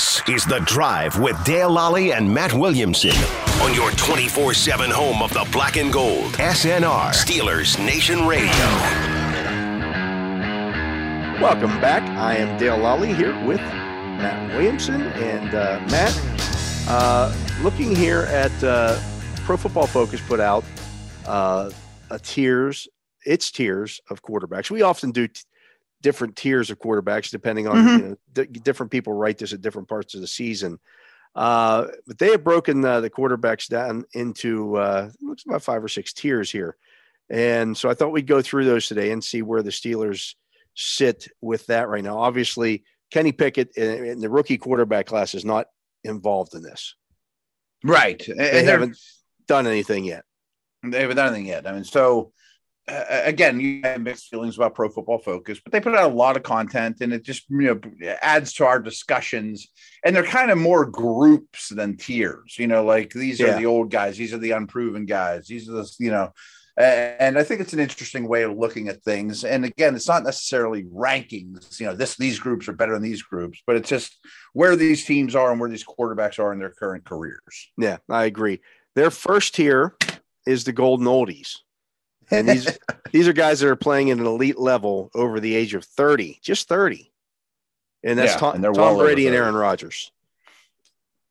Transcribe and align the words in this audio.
This 0.00 0.22
is 0.30 0.44
The 0.46 0.60
Drive 0.60 1.18
with 1.18 1.36
Dale 1.44 1.68
Lolley 1.68 2.16
and 2.16 2.32
Matt 2.32 2.54
Williamson 2.54 3.14
on 3.60 3.74
your 3.74 3.90
24 3.90 4.54
7 4.54 4.90
home 4.90 5.22
of 5.22 5.30
the 5.34 5.46
black 5.52 5.76
and 5.76 5.92
gold. 5.92 6.32
SNR, 6.38 7.12
Steelers 7.12 7.78
Nation 7.84 8.26
Radio. 8.26 8.50
Welcome 11.38 11.78
back. 11.82 12.02
I 12.16 12.36
am 12.36 12.58
Dale 12.58 12.78
Lolley 12.78 13.14
here 13.14 13.34
with 13.46 13.58
Matt 13.58 14.56
Williamson. 14.56 15.02
And 15.02 15.54
uh, 15.54 15.86
Matt, 15.90 16.18
uh, 16.88 17.36
looking 17.60 17.94
here 17.94 18.22
at 18.30 18.64
uh, 18.64 18.98
Pro 19.44 19.58
Football 19.58 19.86
Focus 19.86 20.22
put 20.26 20.40
out 20.40 20.64
uh, 21.26 21.70
a 22.08 22.18
tiers, 22.18 22.88
its 23.26 23.50
tiers 23.50 24.00
of 24.08 24.22
quarterbacks. 24.22 24.70
We 24.70 24.80
often 24.80 25.10
do 25.10 25.28
t- 25.28 25.42
different 26.02 26.36
tiers 26.36 26.70
of 26.70 26.78
quarterbacks 26.78 27.30
depending 27.30 27.66
on 27.68 27.76
Mhm. 27.76 27.98
you 27.98 28.08
know, 28.08 28.16
d- 28.32 28.60
different 28.60 28.90
people 28.92 29.12
write 29.12 29.38
this 29.38 29.52
at 29.52 29.60
different 29.60 29.88
parts 29.88 30.14
of 30.14 30.20
the 30.20 30.26
season. 30.26 30.78
Uh, 31.34 31.86
but 32.06 32.18
they 32.18 32.30
have 32.32 32.42
broken 32.42 32.84
uh, 32.84 33.00
the 33.00 33.10
quarterbacks 33.10 33.68
down 33.68 34.04
into 34.14 34.76
uh, 34.76 35.10
looks 35.20 35.44
about 35.46 35.62
five 35.62 35.82
or 35.84 35.88
six 35.88 36.12
tiers 36.12 36.50
here, 36.50 36.76
and 37.28 37.76
so 37.76 37.88
I 37.88 37.94
thought 37.94 38.10
we'd 38.10 38.26
go 38.26 38.42
through 38.42 38.64
those 38.64 38.88
today 38.88 39.12
and 39.12 39.22
see 39.22 39.42
where 39.42 39.62
the 39.62 39.70
Steelers 39.70 40.34
sit 40.74 41.28
with 41.40 41.64
that 41.66 41.88
right 41.88 42.02
now. 42.02 42.18
Obviously, 42.18 42.82
Kenny 43.12 43.30
Pickett 43.30 43.76
in, 43.76 44.04
in 44.06 44.20
the 44.20 44.28
rookie 44.28 44.58
quarterback 44.58 45.06
class 45.06 45.34
is 45.34 45.44
not 45.44 45.66
involved 46.02 46.54
in 46.54 46.62
this. 46.62 46.96
Right. 47.84 48.20
They 48.26 48.58
and 48.60 48.68
haven't 48.68 48.98
done 49.46 49.66
anything 49.68 50.04
yet. 50.04 50.24
They 50.82 51.00
haven't 51.00 51.16
done 51.16 51.28
anything 51.28 51.46
yet. 51.46 51.66
I 51.66 51.72
mean, 51.72 51.84
so 51.84 52.32
uh, 52.88 53.04
again, 53.24 53.60
you 53.60 53.80
have 53.84 54.00
mixed 54.00 54.28
feelings 54.28 54.56
about 54.56 54.74
Pro 54.74 54.88
Football 54.88 55.18
Focus, 55.18 55.60
but 55.62 55.72
they 55.72 55.80
put 55.80 55.94
out 55.94 56.10
a 56.10 56.14
lot 56.14 56.36
of 56.36 56.42
content, 56.42 56.98
and 57.00 57.12
it 57.12 57.22
just 57.22 57.48
you 57.48 57.58
know 57.62 57.80
adds 58.22 58.52
to 58.54 58.64
our 58.64 58.78
discussions. 58.80 59.68
And 60.04 60.14
they're 60.16 60.24
kind 60.24 60.50
of 60.50 60.58
more 60.58 60.86
groups 60.86 61.68
than 61.68 61.96
tiers. 61.96 62.56
You 62.58 62.66
know, 62.66 62.84
like 62.84 63.10
these 63.10 63.38
Yeah. 63.40 63.48
are 63.54 63.58
the 63.58 63.66
old 63.66 63.90
guys, 63.90 64.16
these 64.16 64.32
are 64.32 64.38
the 64.38 64.52
unproven 64.52 65.06
guys, 65.06 65.46
these 65.46 65.68
are 65.68 65.72
the 65.72 65.90
you 65.98 66.10
know. 66.10 66.32
And 66.76 67.36
I 67.36 67.42
think 67.44 67.60
it's 67.60 67.74
an 67.74 67.80
interesting 67.80 68.26
way 68.26 68.42
of 68.42 68.56
looking 68.56 68.88
at 68.88 69.02
things. 69.02 69.44
And 69.44 69.66
again, 69.66 69.94
it's 69.94 70.08
not 70.08 70.22
necessarily 70.24 70.84
rankings. 70.84 71.78
You 71.78 71.86
know, 71.86 71.94
this 71.94 72.16
these 72.16 72.38
groups 72.38 72.68
are 72.68 72.72
better 72.72 72.94
than 72.94 73.02
these 73.02 73.22
groups, 73.22 73.62
but 73.66 73.76
it's 73.76 73.88
just 73.90 74.18
where 74.54 74.76
these 74.76 75.04
teams 75.04 75.36
are 75.36 75.50
and 75.50 75.60
where 75.60 75.68
these 75.68 75.84
quarterbacks 75.84 76.38
are 76.38 76.52
in 76.54 76.58
their 76.58 76.70
current 76.70 77.04
careers. 77.04 77.70
Yeah, 77.76 77.98
I 78.08 78.24
agree. 78.24 78.60
Their 78.94 79.10
first 79.10 79.54
tier 79.54 79.94
is 80.46 80.64
the 80.64 80.72
Golden 80.72 81.06
Oldies. 81.06 81.56
And 82.30 82.48
these 82.48 82.78
these 83.12 83.28
are 83.28 83.32
guys 83.32 83.60
that 83.60 83.68
are 83.68 83.76
playing 83.76 84.10
at 84.10 84.18
an 84.18 84.26
elite 84.26 84.58
level 84.58 85.10
over 85.14 85.40
the 85.40 85.54
age 85.54 85.74
of 85.74 85.84
30, 85.84 86.38
just 86.42 86.68
30. 86.68 87.10
And 88.02 88.18
that's 88.18 88.32
Yeah, 88.34 88.38
Tom, 88.38 88.54
and 88.56 88.64
Tom 88.64 88.72
well 88.74 88.98
Brady 88.98 89.26
and 89.26 89.36
Aaron 89.36 89.54
Rodgers. 89.54 90.10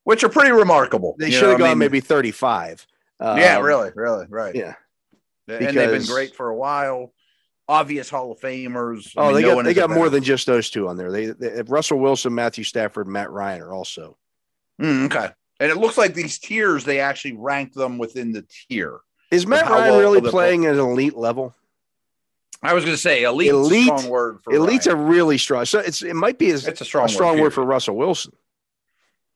which 0.04 0.22
are 0.24 0.28
pretty 0.28 0.52
remarkable. 0.52 1.16
They 1.18 1.30
should 1.30 1.48
have 1.48 1.56
I 1.56 1.58
gone 1.58 1.68
mean, 1.70 1.78
maybe 1.78 2.00
35. 2.00 2.86
yeah, 3.20 3.56
Um, 3.58 3.64
really, 3.64 3.90
really, 3.94 4.26
right. 4.28 4.54
Yeah. 4.54 4.74
and 5.48 5.76
they've 5.76 5.90
been 5.90 6.06
great 6.06 6.34
for 6.36 6.48
a 6.48 6.56
while. 6.56 7.12
Obvious 7.68 8.10
Hall 8.10 8.32
of 8.32 8.40
Famers. 8.40 9.12
I 9.16 9.20
Oh, 9.20 9.24
mean, 9.26 9.34
they 9.34 9.42
no 9.42 9.54
got 9.54 9.64
they 9.64 9.74
got 9.74 9.90
more 9.90 10.08
than 10.10 10.24
just 10.24 10.46
those 10.46 10.70
two 10.70 10.88
on 10.88 10.96
there. 10.96 11.12
They, 11.12 11.26
they 11.26 11.62
Russell 11.66 11.98
Wilson, 12.00 12.34
Matthew 12.34 12.64
Stafford, 12.64 13.06
Matt 13.06 13.30
Ryan 13.30 13.62
are 13.62 13.72
also. 13.72 14.16
Mm, 14.80 15.06
okay. 15.06 15.28
And 15.60 15.70
it 15.70 15.76
looks 15.76 15.96
like 15.98 16.14
these 16.14 16.38
tiers 16.38 16.84
they 16.84 16.98
actually 17.00 17.36
rank 17.36 17.74
them 17.74 17.98
within 17.98 18.32
the 18.32 18.44
tier. 18.68 18.98
Is 19.30 19.46
Matt 19.46 19.68
Ryan 19.68 19.90
well 19.92 20.00
really 20.00 20.20
the- 20.20 20.30
playing 20.30 20.66
at 20.66 20.74
an 20.74 20.80
elite 20.80 21.16
level? 21.16 21.54
I 22.62 22.74
was 22.74 22.84
going 22.84 22.94
to 22.94 23.00
say 23.00 23.22
elite, 23.22 23.48
Elite- 23.50 23.84
strong 23.84 24.08
word 24.10 24.42
for 24.42 24.52
Elite's 24.52 24.86
a 24.86 24.94
really 24.94 25.38
strong. 25.38 25.64
So 25.64 25.78
it's 25.78 26.02
it 26.02 26.14
might 26.14 26.36
be 26.38 26.50
as, 26.50 26.66
it's 26.68 26.82
a 26.82 26.84
strong, 26.84 27.06
a 27.06 27.08
strong 27.08 27.30
word, 27.32 27.36
period. 27.38 27.52
for 27.54 27.64
Russell 27.64 27.96
Wilson. 27.96 28.32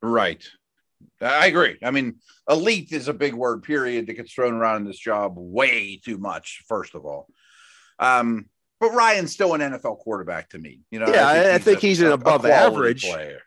right. 0.02 0.42
I 1.20 1.46
agree. 1.46 1.78
I 1.82 1.90
mean, 1.90 2.16
elite 2.50 2.92
is 2.92 3.08
a 3.08 3.14
big 3.14 3.32
word. 3.34 3.62
Period. 3.62 4.06
That 4.08 4.14
gets 4.14 4.32
thrown 4.32 4.52
around 4.54 4.76
in 4.82 4.84
this 4.84 4.98
job 4.98 5.34
way 5.36 5.96
too 6.04 6.18
much. 6.18 6.62
First 6.66 6.94
of 6.94 7.06
all, 7.06 7.28
um, 7.98 8.46
but 8.80 8.92
Ryan's 8.92 9.32
still 9.32 9.54
an 9.54 9.60
NFL 9.62 10.00
quarterback 10.00 10.50
to 10.50 10.58
me. 10.58 10.80
You 10.90 10.98
know, 10.98 11.06
Yeah, 11.08 11.26
I- 11.26 11.54
I 11.54 11.58
think 11.58 11.78
a- 11.78 11.86
he's 11.86 12.00
an 12.02 12.08
a- 12.08 12.10
a 12.10 12.14
above 12.14 12.42
quality 12.42 12.54
average. 12.76 13.04
player. 13.04 13.40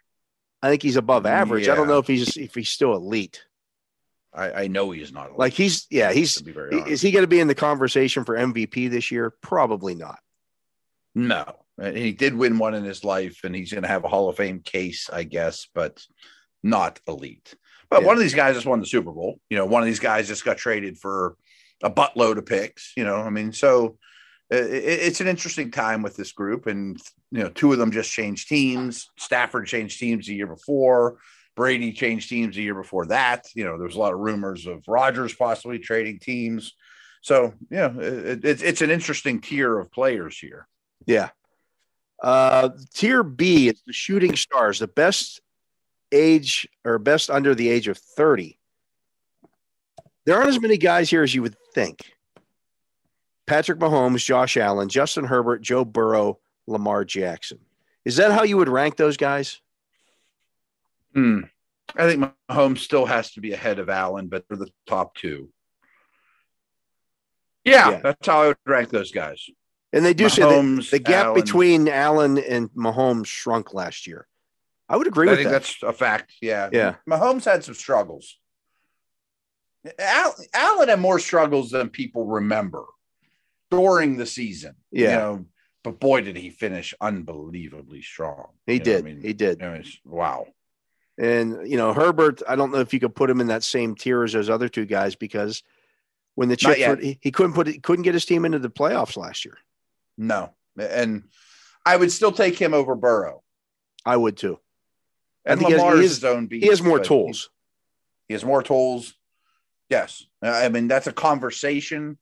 I 0.63 0.69
think 0.69 0.81
he's 0.81 0.95
above 0.95 1.27
average. 1.27 1.67
I 1.67 1.75
don't 1.75 1.87
know 1.87 1.99
if 1.99 2.07
he's 2.07 2.35
if 2.35 2.55
he's 2.55 2.69
still 2.69 2.95
elite. 2.95 3.43
I, 4.33 4.63
I 4.63 4.67
know 4.67 4.91
he's 4.91 5.11
not 5.13 5.37
Like 5.37 5.53
he's 5.53 5.87
yeah 5.89 6.11
he's 6.11 6.37
is 6.87 7.01
he 7.01 7.11
going 7.11 7.23
to 7.23 7.27
be 7.27 7.39
in 7.39 7.47
the 7.47 7.55
conversation 7.55 8.23
for 8.25 8.35
MVP 8.35 8.89
this 8.89 9.09
year? 9.11 9.33
Probably 9.41 9.95
not. 9.95 10.19
No, 11.15 11.45
And 11.79 11.97
he 11.97 12.11
did 12.11 12.35
win 12.35 12.59
one 12.59 12.75
in 12.75 12.83
his 12.83 13.03
life, 13.03 13.39
and 13.43 13.55
he's 13.55 13.71
going 13.71 13.81
to 13.83 13.87
have 13.89 14.03
a 14.03 14.07
Hall 14.07 14.29
of 14.29 14.37
Fame 14.37 14.59
case, 14.61 15.09
I 15.11 15.23
guess, 15.23 15.67
but 15.73 16.05
not 16.61 16.99
elite. 17.07 17.55
But 17.89 18.01
Yeah. 18.01 18.07
one 18.07 18.15
of 18.17 18.21
these 18.21 18.35
guys 18.35 18.55
just 18.55 18.67
won 18.67 18.79
the 18.79 18.85
Super 18.85 19.11
Bowl. 19.11 19.39
You 19.49 19.57
know, 19.57 19.65
one 19.65 19.81
of 19.81 19.87
these 19.87 19.99
guys 19.99 20.27
just 20.27 20.45
got 20.45 20.57
traded 20.57 20.97
for 20.99 21.35
a 21.81 21.89
buttload 21.89 22.37
of 22.37 22.45
picks. 22.45 22.93
You 22.95 23.03
know, 23.03 23.15
I 23.15 23.29
mean, 23.31 23.51
so 23.51 23.97
uh, 24.53 24.57
i- 24.57 24.59
it's 25.07 25.21
an 25.21 25.27
interesting 25.27 25.71
time 25.71 26.03
with 26.03 26.15
this 26.15 26.31
group, 26.33 26.67
and 26.67 27.01
you 27.31 27.39
know, 27.39 27.49
two 27.49 27.71
of 27.73 27.79
them 27.79 27.91
just 27.91 28.11
changed 28.11 28.47
teams. 28.47 29.09
Stafford 29.17 29.65
changed 29.67 29.99
teams 29.99 30.27
the 30.27 30.35
year 30.35 30.47
before. 30.47 31.17
Brady 31.57 31.91
changed 31.91 32.29
teams 32.29 32.55
the 32.55 32.61
year 32.61 32.75
before 32.75 33.07
that. 33.07 33.47
You 33.55 33.65
know, 33.65 33.77
there 33.77 33.87
was 33.87 33.95
a 33.95 33.99
lot 33.99 34.13
of 34.13 34.19
rumors 34.19 34.67
of 34.67 34.83
Rodgers 34.87 35.33
possibly 35.33 35.79
trading 35.79 36.19
teams. 36.19 36.73
So, 37.21 37.55
yeah, 37.71 37.91
it, 37.97 38.45
it's 38.45 38.61
it's 38.61 38.81
an 38.83 38.91
interesting 38.91 39.41
tier 39.41 39.77
of 39.77 39.91
players 39.91 40.37
here. 40.37 40.67
Yeah. 41.05 41.31
Uh, 42.21 42.69
tier 42.93 43.23
B 43.23 43.67
is 43.67 43.81
the 43.85 43.91
shooting 43.91 44.35
stars, 44.35 44.79
the 44.79 44.87
best 44.87 45.41
age 46.11 46.69
or 46.85 46.99
best 46.99 47.29
under 47.29 47.55
the 47.55 47.69
age 47.69 47.87
of 47.87 47.97
30. 47.97 48.57
There 50.25 50.35
aren't 50.35 50.49
as 50.49 50.61
many 50.61 50.77
guys 50.77 51.09
here 51.09 51.23
as 51.23 51.33
you 51.33 51.41
would 51.41 51.55
think. 51.73 52.11
Patrick 53.47 53.79
Mahomes, 53.79 54.23
Josh 54.23 54.57
Allen, 54.57 54.89
Justin 54.89 55.25
Herbert, 55.25 55.61
Joe 55.61 55.85
Burrow, 55.85 56.39
Lamar 56.67 57.03
Jackson. 57.03 57.59
Is 58.05 58.17
that 58.17 58.31
how 58.31 58.43
you 58.43 58.57
would 58.57 58.69
rank 58.69 58.95
those 58.95 59.17
guys? 59.17 59.59
Hmm. 61.13 61.41
I 61.95 62.09
think 62.09 62.31
Mahomes 62.49 62.79
still 62.79 63.05
has 63.05 63.31
to 63.33 63.41
be 63.41 63.53
ahead 63.53 63.79
of 63.79 63.89
Allen, 63.89 64.27
but 64.27 64.45
they're 64.47 64.57
the 64.57 64.69
top 64.87 65.15
two. 65.15 65.49
Yeah, 67.63 67.91
Yeah. 67.91 67.99
that's 68.01 68.27
how 68.27 68.43
I 68.43 68.47
would 68.47 68.57
rank 68.65 68.89
those 68.89 69.11
guys. 69.11 69.49
And 69.93 70.05
they 70.05 70.13
do 70.13 70.29
say 70.29 70.41
that 70.41 70.87
the 70.91 70.99
gap 70.99 71.25
Allen. 71.27 71.41
between 71.41 71.87
Allen 71.87 72.37
and 72.37 72.69
Mahomes 72.71 73.27
shrunk 73.27 73.73
last 73.73 74.05
year. 74.05 74.27
I 74.89 74.97
would 74.97 75.07
agree 75.07 75.27
I 75.27 75.31
with 75.31 75.39
think 75.39 75.49
that. 75.49 75.63
that's 75.63 75.83
a 75.83 75.93
fact. 75.93 76.33
Yeah. 76.41 76.69
Yeah. 76.71 76.95
Mahomes 77.09 77.45
had 77.45 77.63
some 77.63 77.73
struggles. 77.73 78.37
Al- 79.99 80.35
Allen 80.53 80.89
had 80.89 80.99
more 80.99 81.19
struggles 81.19 81.71
than 81.71 81.89
people 81.89 82.25
remember 82.25 82.83
during 83.71 84.17
the 84.17 84.25
season. 84.25 84.75
You 84.91 85.05
Yeah. 85.05 85.17
know, 85.17 85.45
but 85.83 85.99
boy, 85.99 86.21
did 86.21 86.35
he 86.37 86.49
finish 86.49 86.93
unbelievably 86.99 88.01
strong. 88.01 88.47
He 88.65 88.73
You 88.75 88.79
did. 88.79 88.99
I 88.99 89.01
mean, 89.03 89.21
he 89.21 89.33
did. 89.33 89.61
you 89.61 89.83
wow. 90.05 90.47
And 91.17 91.69
you 91.69 91.77
know, 91.77 91.93
Herbert, 91.93 92.41
I 92.47 92.55
don't 92.55 92.71
know 92.71 92.79
if 92.79 92.93
you 92.93 92.99
could 92.99 93.15
put 93.15 93.29
him 93.29 93.41
in 93.41 93.47
that 93.47 93.63
same 93.63 93.95
tier 93.95 94.23
as 94.23 94.33
those 94.33 94.49
other 94.49 94.69
two 94.69 94.85
guys 94.85 95.15
because 95.15 95.63
when 96.35 96.49
the 96.49 96.55
chips 96.55 96.79
were, 96.87 96.95
he, 96.97 97.17
he 97.21 97.31
couldn't 97.31 97.53
put 97.53 97.81
couldn't 97.81 98.03
get 98.03 98.13
his 98.13 98.25
team 98.25 98.45
into 98.45 98.59
the 98.59 98.69
playoffs 98.69 99.17
last 99.17 99.43
year. 99.45 99.57
No. 100.17 100.53
And 100.79 101.23
I 101.85 101.95
would 101.95 102.11
still 102.11 102.31
take 102.31 102.59
him 102.59 102.73
over 102.73 102.93
Burrow. 102.95 103.41
I 104.05 104.15
would 104.15 104.37
too. 104.37 104.59
I 105.45 105.51
And 105.51 105.59
think 105.59 105.73
he 105.73 105.79
has- 105.79 105.95
he 105.95 106.01
his 106.01 106.23
own 106.23 106.45
beast. 106.47 106.63
He 106.63 106.69
has 106.69 106.83
more 106.83 106.99
tools. 106.99 107.49
He 108.27 108.33
has 108.33 108.45
more 108.45 108.61
tools. 108.61 109.13
Yes. 109.89 110.23
I 110.43 110.69
mean, 110.69 110.87
that's 110.87 111.07
a 111.07 111.13
conversation, 111.13 112.17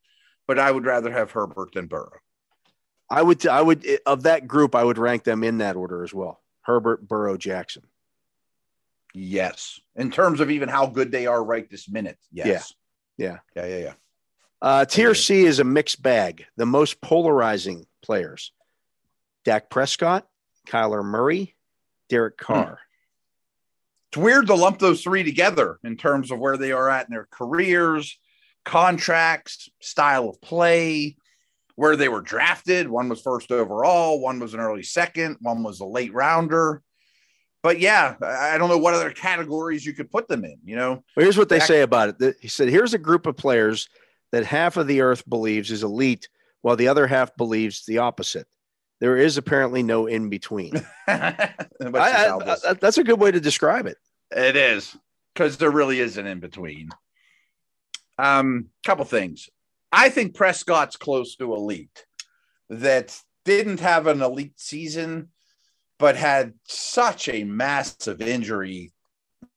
but 0.47 0.59
I 0.59 0.71
would 0.71 0.85
rather 0.85 1.11
have 1.11 1.31
Herbert 1.31 1.73
than 1.73 1.87
Burrow. 1.87 2.19
I 3.09 3.21
would 3.21 3.45
I 3.45 3.61
would 3.61 3.85
of 4.05 4.23
that 4.23 4.47
group, 4.47 4.73
I 4.73 4.83
would 4.83 4.97
rank 4.97 5.23
them 5.25 5.43
in 5.43 5.57
that 5.57 5.75
order 5.75 6.03
as 6.03 6.13
well. 6.13 6.41
Herbert, 6.61 7.07
Burrow, 7.07 7.37
Jackson. 7.37 7.83
Yes. 9.15 9.79
In 9.95 10.11
terms 10.11 10.39
of 10.41 10.51
even 10.51 10.69
how 10.69 10.87
good 10.87 11.11
they 11.11 11.25
are 11.25 11.43
right 11.43 11.69
this 11.69 11.89
minute. 11.89 12.17
Yes. 12.31 12.73
Yeah. 13.17 13.37
Yeah. 13.55 13.65
Yeah. 13.65 13.77
Yeah. 13.77 13.93
Uh, 14.61 14.85
tier 14.85 15.09
Okay. 15.09 15.19
C 15.19 15.45
is 15.45 15.59
a 15.59 15.63
mixed 15.63 16.01
bag. 16.01 16.45
The 16.57 16.65
most 16.65 16.99
polarizing 17.01 17.85
players: 18.01 18.51
Dak 19.43 19.69
Prescott, 19.69 20.27
Kyler 20.67 21.03
Murray, 21.03 21.55
Derek 22.09 22.35
Hmm. 22.39 22.45
Carr. 22.45 22.79
It's 24.09 24.17
weird 24.17 24.47
to 24.47 24.55
lump 24.55 24.79
those 24.79 25.03
three 25.03 25.23
together 25.23 25.77
in 25.83 25.97
terms 25.97 26.31
of 26.31 26.39
where 26.39 26.57
they 26.57 26.71
are 26.71 26.89
at 26.89 27.07
in 27.07 27.13
their 27.13 27.27
careers, 27.29 28.17
contracts, 28.63 29.69
style 29.81 30.29
of 30.29 30.41
play, 30.41 31.17
where 31.75 31.97
they 31.97 32.07
were 32.07 32.21
drafted. 32.21 32.87
One 32.87 33.09
was 33.09 33.21
first 33.21 33.51
overall, 33.51 34.21
one 34.21 34.39
was 34.39 34.53
an 34.53 34.61
early 34.61 34.83
second, 34.83 35.37
one 35.41 35.63
was 35.63 35.81
a 35.81 35.85
late 35.85 36.13
rounder. 36.13 36.81
But 37.65 37.79
yeah, 37.79 38.13
I 38.21 38.59
don't 38.59 38.69
know 38.69 38.77
what 38.77 38.93
other 38.93 39.09
categories 39.09 39.83
you 39.83 39.93
could 39.93 40.11
put 40.11 40.27
them 40.27 40.45
in. 40.45 40.57
You 40.63 40.75
know, 40.75 40.91
Well, 41.17 41.23
here's 41.23 41.35
what 41.35 41.49
they 41.49 41.59
say 41.59 41.81
about 41.81 42.21
it. 42.21 42.35
He 42.39 42.47
said, 42.47 42.69
"Here's 42.69 42.93
a 42.93 42.99
group 42.99 43.25
of 43.25 43.35
players 43.35 43.89
that 44.31 44.45
half 44.45 44.77
of 44.77 44.85
the 44.85 45.01
earth 45.01 45.27
believes 45.27 45.71
is 45.71 45.81
elite, 45.81 46.29
while 46.61 46.75
the 46.75 46.87
other 46.87 47.07
half 47.07 47.35
believes 47.37 47.83
the 47.87 47.97
opposite. 47.97 48.45
There 48.99 49.17
is 49.17 49.37
apparently 49.37 49.81
no 49.81 50.05
in 50.05 50.29
between." 50.29 50.73
That's 51.07 51.57
I- 51.95 52.27
I- 52.27 52.57
I- 52.69 52.73
that's 52.73 52.99
a 52.99 53.03
good 53.03 53.19
way 53.19 53.31
to 53.31 53.39
describe 53.39 53.87
it. 53.87 53.97
It 54.29 54.55
is 54.55 54.95
because 55.33 55.57
there 55.57 55.71
really 55.71 55.99
is 55.99 56.17
an 56.19 56.27
in 56.27 56.39
between. 56.41 56.89
Um, 58.19 58.67
couple 58.85 59.05
things. 59.05 59.49
I 59.91 60.09
think 60.09 60.35
Prescott's 60.35 60.97
close 60.97 61.35
to 61.37 61.51
elite. 61.55 62.05
That 62.69 63.19
didn't 63.43 63.79
have 63.79 64.05
an 64.05 64.21
elite 64.21 64.59
season, 64.59 65.29
but 65.99 66.15
had 66.15 66.53
such 66.67 67.29
a 67.29 67.43
massive 67.43 68.21
injury 68.21 68.91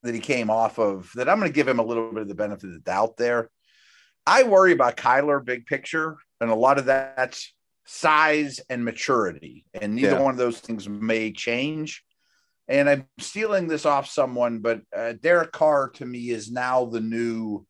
that 0.02 0.14
he 0.14 0.20
came 0.20 0.50
off 0.50 0.78
of. 0.78 1.10
That 1.14 1.28
I'm 1.28 1.38
going 1.38 1.50
to 1.50 1.54
give 1.54 1.68
him 1.68 1.78
a 1.78 1.84
little 1.84 2.12
bit 2.12 2.22
of 2.22 2.28
the 2.28 2.34
benefit 2.34 2.66
of 2.68 2.72
the 2.72 2.80
doubt 2.80 3.16
there. 3.16 3.50
I 4.26 4.42
worry 4.44 4.72
about 4.72 4.96
Kyler 4.96 5.44
big 5.44 5.66
picture, 5.66 6.16
and 6.40 6.50
a 6.50 6.54
lot 6.54 6.78
of 6.78 6.84
that's 6.86 7.52
size 7.86 8.60
and 8.68 8.84
maturity, 8.84 9.64
and 9.72 9.94
neither 9.94 10.16
Yeah. 10.16 10.22
one 10.22 10.32
of 10.32 10.38
those 10.38 10.60
things 10.60 10.88
may 10.88 11.32
change 11.32 12.04
and 12.68 12.88
I'm 12.88 13.06
stealing 13.18 13.66
this 13.66 13.86
off 13.86 14.08
someone, 14.08 14.58
but 14.58 14.82
uh, 14.94 15.14
Derek 15.14 15.52
Carr 15.52 15.88
to 15.94 16.04
me 16.04 16.28
is 16.28 16.50
now 16.50 16.84
the 16.84 17.00
new 17.00 17.66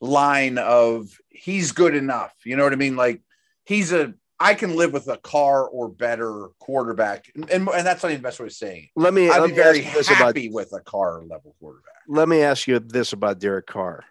line 0.00 0.58
of 0.58 1.08
he's 1.28 1.72
good 1.72 1.94
enough. 1.94 2.34
You 2.44 2.56
know 2.56 2.64
what 2.64 2.74
I 2.74 2.76
mean? 2.76 2.96
Like 2.96 3.22
he's 3.64 3.92
a 3.92 4.12
I 4.38 4.54
can 4.54 4.76
live 4.76 4.92
with 4.92 5.08
a 5.08 5.16
Carr 5.16 5.66
or 5.66 5.88
better 5.88 6.48
quarterback, 6.58 7.26
and 7.34 7.48
and, 7.50 7.68
and 7.68 7.86
that's 7.86 8.02
not 8.02 8.10
even 8.10 8.22
the 8.22 8.28
best 8.28 8.38
way 8.38 8.46
of 8.46 8.52
saying 8.52 8.84
it. 8.84 8.90
Let 8.94 9.14
me, 9.14 9.30
I'd 9.30 9.40
let 9.40 9.46
be 9.46 9.52
me 9.52 9.56
very 9.56 9.80
this 9.80 10.08
about 10.08 10.18
happy 10.18 10.50
with 10.50 10.72
a 10.72 10.80
Carr 10.80 11.22
level 11.22 11.54
quarterback. 11.58 11.94
let 12.08 12.28
me 12.28 12.42
ask 12.42 12.66
you 12.66 12.78
this 12.78 13.12
about 13.12 13.38
Derek 13.38 13.66
Carr. 13.66 14.04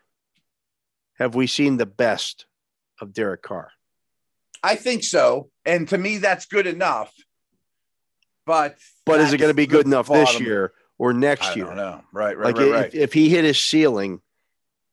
Have 1.19 1.35
we 1.35 1.47
seen 1.47 1.77
the 1.77 1.85
best 1.85 2.45
of 2.99 3.13
Derek 3.13 3.41
Carr? 3.43 3.71
I 4.63 4.75
think 4.75 5.03
so, 5.03 5.51
and 5.63 5.87
to 5.89 5.97
me 5.97 6.17
that's 6.17 6.47
good 6.47 6.65
enough. 6.65 7.13
But 8.45 8.77
But 9.05 9.21
is 9.21 9.33
it 9.33 9.37
going 9.37 9.49
to 9.49 9.55
be 9.55 9.67
good 9.67 9.85
enough 9.85 10.07
this 10.07 10.39
year 10.39 10.73
or 10.97 11.13
next 11.13 11.49
I 11.49 11.53
year? 11.55 11.65
I 11.65 11.67
don't 11.69 11.77
know. 11.77 12.01
Right, 12.11 12.37
right, 12.37 12.45
like 12.45 12.57
right, 12.57 12.67
if, 12.67 12.73
right. 12.73 12.93
if 12.93 13.13
he 13.13 13.29
hit 13.29 13.43
his 13.43 13.59
ceiling, 13.59 14.21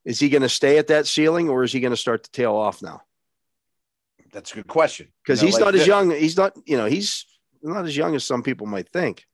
is 0.05 0.21
he 0.21 0.29
going 0.29 0.43
to 0.43 0.49
stay 0.49 0.79
at 0.79 0.89
that 0.89 1.07
ceiling 1.07 1.49
or 1.49 1.63
is 1.63 1.73
he 1.73 1.81
going 1.81 1.93
to 1.93 1.97
start 1.97 2.25
to 2.25 2.31
tail 2.31 2.55
off 2.55 2.83
now? 2.83 3.03
That's 4.33 4.53
a 4.53 4.57
good 4.57 4.67
question 4.67 5.09
Because 5.23 5.41
You 5.43 5.47
know, 5.47 5.53
he's 5.53 5.61
like 5.61 5.65
not 5.65 5.75
as 5.75 5.87
young. 5.87 6.11
He's 6.11 6.37
not, 6.37 6.57
you 6.67 6.77
know, 6.77 6.87
he's 6.87 7.27
not 7.63 7.85
as 7.87 7.97
young 7.97 8.15
as 8.15 8.25
some 8.25 8.43
people 8.43 8.67
might 8.67 8.89
think. 8.91 9.25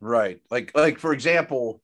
Right. 0.00 0.40
Like 0.50 0.72
like 0.74 0.98
for 0.98 1.12
example, 1.12 1.82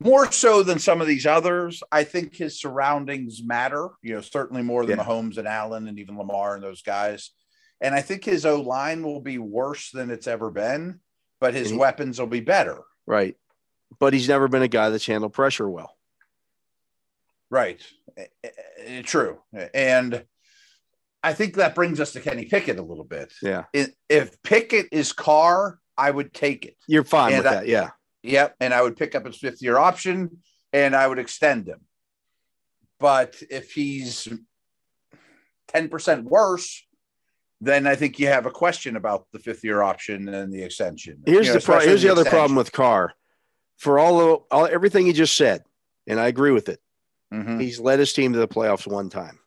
more 0.00 0.30
so 0.30 0.62
than 0.62 0.78
some 0.78 1.00
of 1.00 1.06
these 1.08 1.26
others, 1.26 1.82
I 1.90 2.04
think 2.04 2.36
his 2.36 2.60
surroundings 2.60 3.42
matter, 3.44 3.88
you 4.02 4.14
know, 4.14 4.20
certainly 4.20 4.62
more 4.62 4.86
than 4.86 4.98
Yeah. 4.98 5.04
Mahomes 5.04 5.38
and 5.38 5.48
Allen 5.48 5.88
and 5.88 5.98
even 5.98 6.16
Lamar 6.16 6.54
and 6.54 6.62
those 6.62 6.82
guys. 6.82 7.30
And 7.80 7.94
I 7.94 8.00
think 8.00 8.24
his 8.24 8.46
O 8.46 8.60
line 8.60 9.02
will 9.02 9.20
be 9.20 9.38
worse 9.38 9.90
than 9.90 10.10
it's 10.10 10.26
ever 10.26 10.50
been, 10.50 11.00
but 11.40 11.54
his 11.54 11.70
he- 11.70 11.76
weapons 11.76 12.18
will 12.20 12.26
be 12.26 12.40
better. 12.40 12.78
Right. 13.06 13.36
But 13.98 14.12
he's 14.12 14.28
never 14.28 14.48
been 14.48 14.62
a 14.62 14.68
guy 14.68 14.90
that's 14.90 15.06
handled 15.06 15.32
pressure 15.32 15.68
well. 15.68 15.96
Right. 17.50 17.80
Eh, 18.16 18.26
eh, 18.44 18.48
eh, 18.84 19.02
True. 19.02 19.38
And 19.72 20.24
I 21.22 21.32
think 21.34 21.54
that 21.54 21.74
brings 21.74 21.98
us 22.00 22.12
to 22.12 22.20
Kenny 22.20 22.44
Pickett 22.44 22.78
a 22.78 22.82
little 22.82 23.04
bit. 23.04 23.32
Yeah. 23.42 23.64
If 24.08 24.40
Pickett 24.42 24.86
is 24.92 25.12
Carr, 25.12 25.78
I 25.96 26.10
would 26.10 26.32
take 26.32 26.64
it. 26.64 26.76
You're 26.86 27.04
fine 27.04 27.32
And 27.34 27.42
with 27.44 27.52
I- 27.52 27.54
that. 27.56 27.66
Yeah. 27.68 27.90
Yep. 28.22 28.56
And 28.60 28.72
I 28.74 28.82
would 28.82 28.96
pick 28.96 29.14
up 29.14 29.26
his 29.26 29.36
fifth 29.36 29.60
year 29.62 29.78
option 29.78 30.38
and 30.72 30.94
I 30.94 31.06
would 31.06 31.18
extend 31.18 31.66
him. 31.68 31.80
But 33.00 33.36
if 33.50 33.72
he's 33.72 34.28
10% 35.74 36.24
worse, 36.24 36.84
then 37.60 37.86
I 37.86 37.96
think 37.96 38.18
you 38.18 38.28
have 38.28 38.46
a 38.46 38.50
question 38.50 38.96
about 38.96 39.26
the 39.32 39.38
fifth 39.38 39.64
year 39.64 39.82
option 39.82 40.28
and 40.28 40.52
the 40.52 40.62
extension. 40.62 41.22
Here's 41.26 41.46
You 41.46 41.54
know, 41.54 41.58
the 41.58 41.64
pro- 41.64 41.80
here's 41.80 42.02
the 42.02 42.10
other 42.10 42.22
extension. 42.22 42.38
problem 42.38 42.56
with 42.56 42.72
Carr. 42.72 43.14
For 43.76 43.98
all, 43.98 44.20
of, 44.20 44.42
all 44.50 44.66
everything 44.66 45.06
he 45.06 45.12
just 45.12 45.36
said, 45.36 45.62
and 46.06 46.18
I 46.18 46.26
agree 46.28 46.50
with 46.50 46.68
it. 46.68 46.80
Mhm. 47.32 47.60
He's 47.60 47.78
led 47.78 47.98
his 48.00 48.12
team 48.12 48.32
to 48.32 48.38
the 48.38 48.48
playoffs 48.48 48.86
one 48.86 49.08
time. 49.10 49.38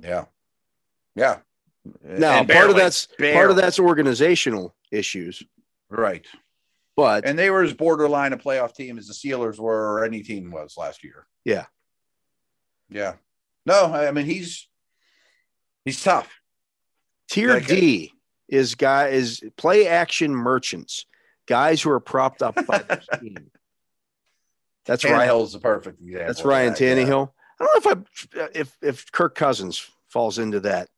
Yeah. 0.00 0.26
Yeah. 1.18 1.38
Now, 2.02 2.40
And 2.40 2.48
part 2.48 2.70
of 2.70 2.74
barely, 2.74 2.74
that's 2.74 3.08
part 3.18 3.50
of 3.50 3.56
that's 3.56 3.78
organizational 3.78 4.74
issues, 4.92 5.42
right. 5.90 6.24
but 6.96 7.24
And 7.26 7.38
they 7.38 7.50
were 7.50 7.62
as 7.62 7.72
borderline 7.72 8.32
a 8.32 8.36
playoff 8.36 8.74
team 8.74 8.98
as 8.98 9.06
the 9.08 9.14
Steelers 9.14 9.58
were 9.58 9.94
or 9.94 10.04
any 10.04 10.22
team 10.22 10.50
was 10.50 10.76
last 10.76 11.02
year. 11.02 11.26
Yeah. 11.44 11.66
Yeah. 12.90 13.14
No, 13.66 13.92
I 13.92 14.10
mean 14.12 14.26
he's 14.26 14.68
he's 15.84 16.02
tough. 16.02 16.40
tier 17.28 17.54
like 17.54 17.66
D 17.66 18.12
is 18.48 18.74
guy 18.74 19.08
is 19.08 19.42
play 19.56 19.86
action 19.88 20.34
merchants, 20.34 21.04
guys 21.46 21.82
who 21.82 21.90
are 21.90 22.00
propped 22.00 22.42
up 22.42 22.54
by 22.66 22.78
their 22.78 23.02
team. 23.20 23.50
That's 24.86 25.04
Ryan. 25.04 25.28
Tannehill's 25.28 25.52
the 25.52 25.58
perfect 25.58 26.00
example. 26.00 26.26
That's 26.26 26.44
Ryan 26.44 26.72
that, 26.72 26.80
yeah. 26.80 26.94
Tannehill. 26.94 27.30
I 27.60 27.64
don't 27.64 27.84
know 27.84 27.92
if 27.92 27.96
I 28.36 28.48
if 28.54 28.76
if 28.82 29.12
Kirk 29.12 29.34
Cousins 29.34 29.86
falls 30.08 30.38
into 30.38 30.60
that 30.60 30.88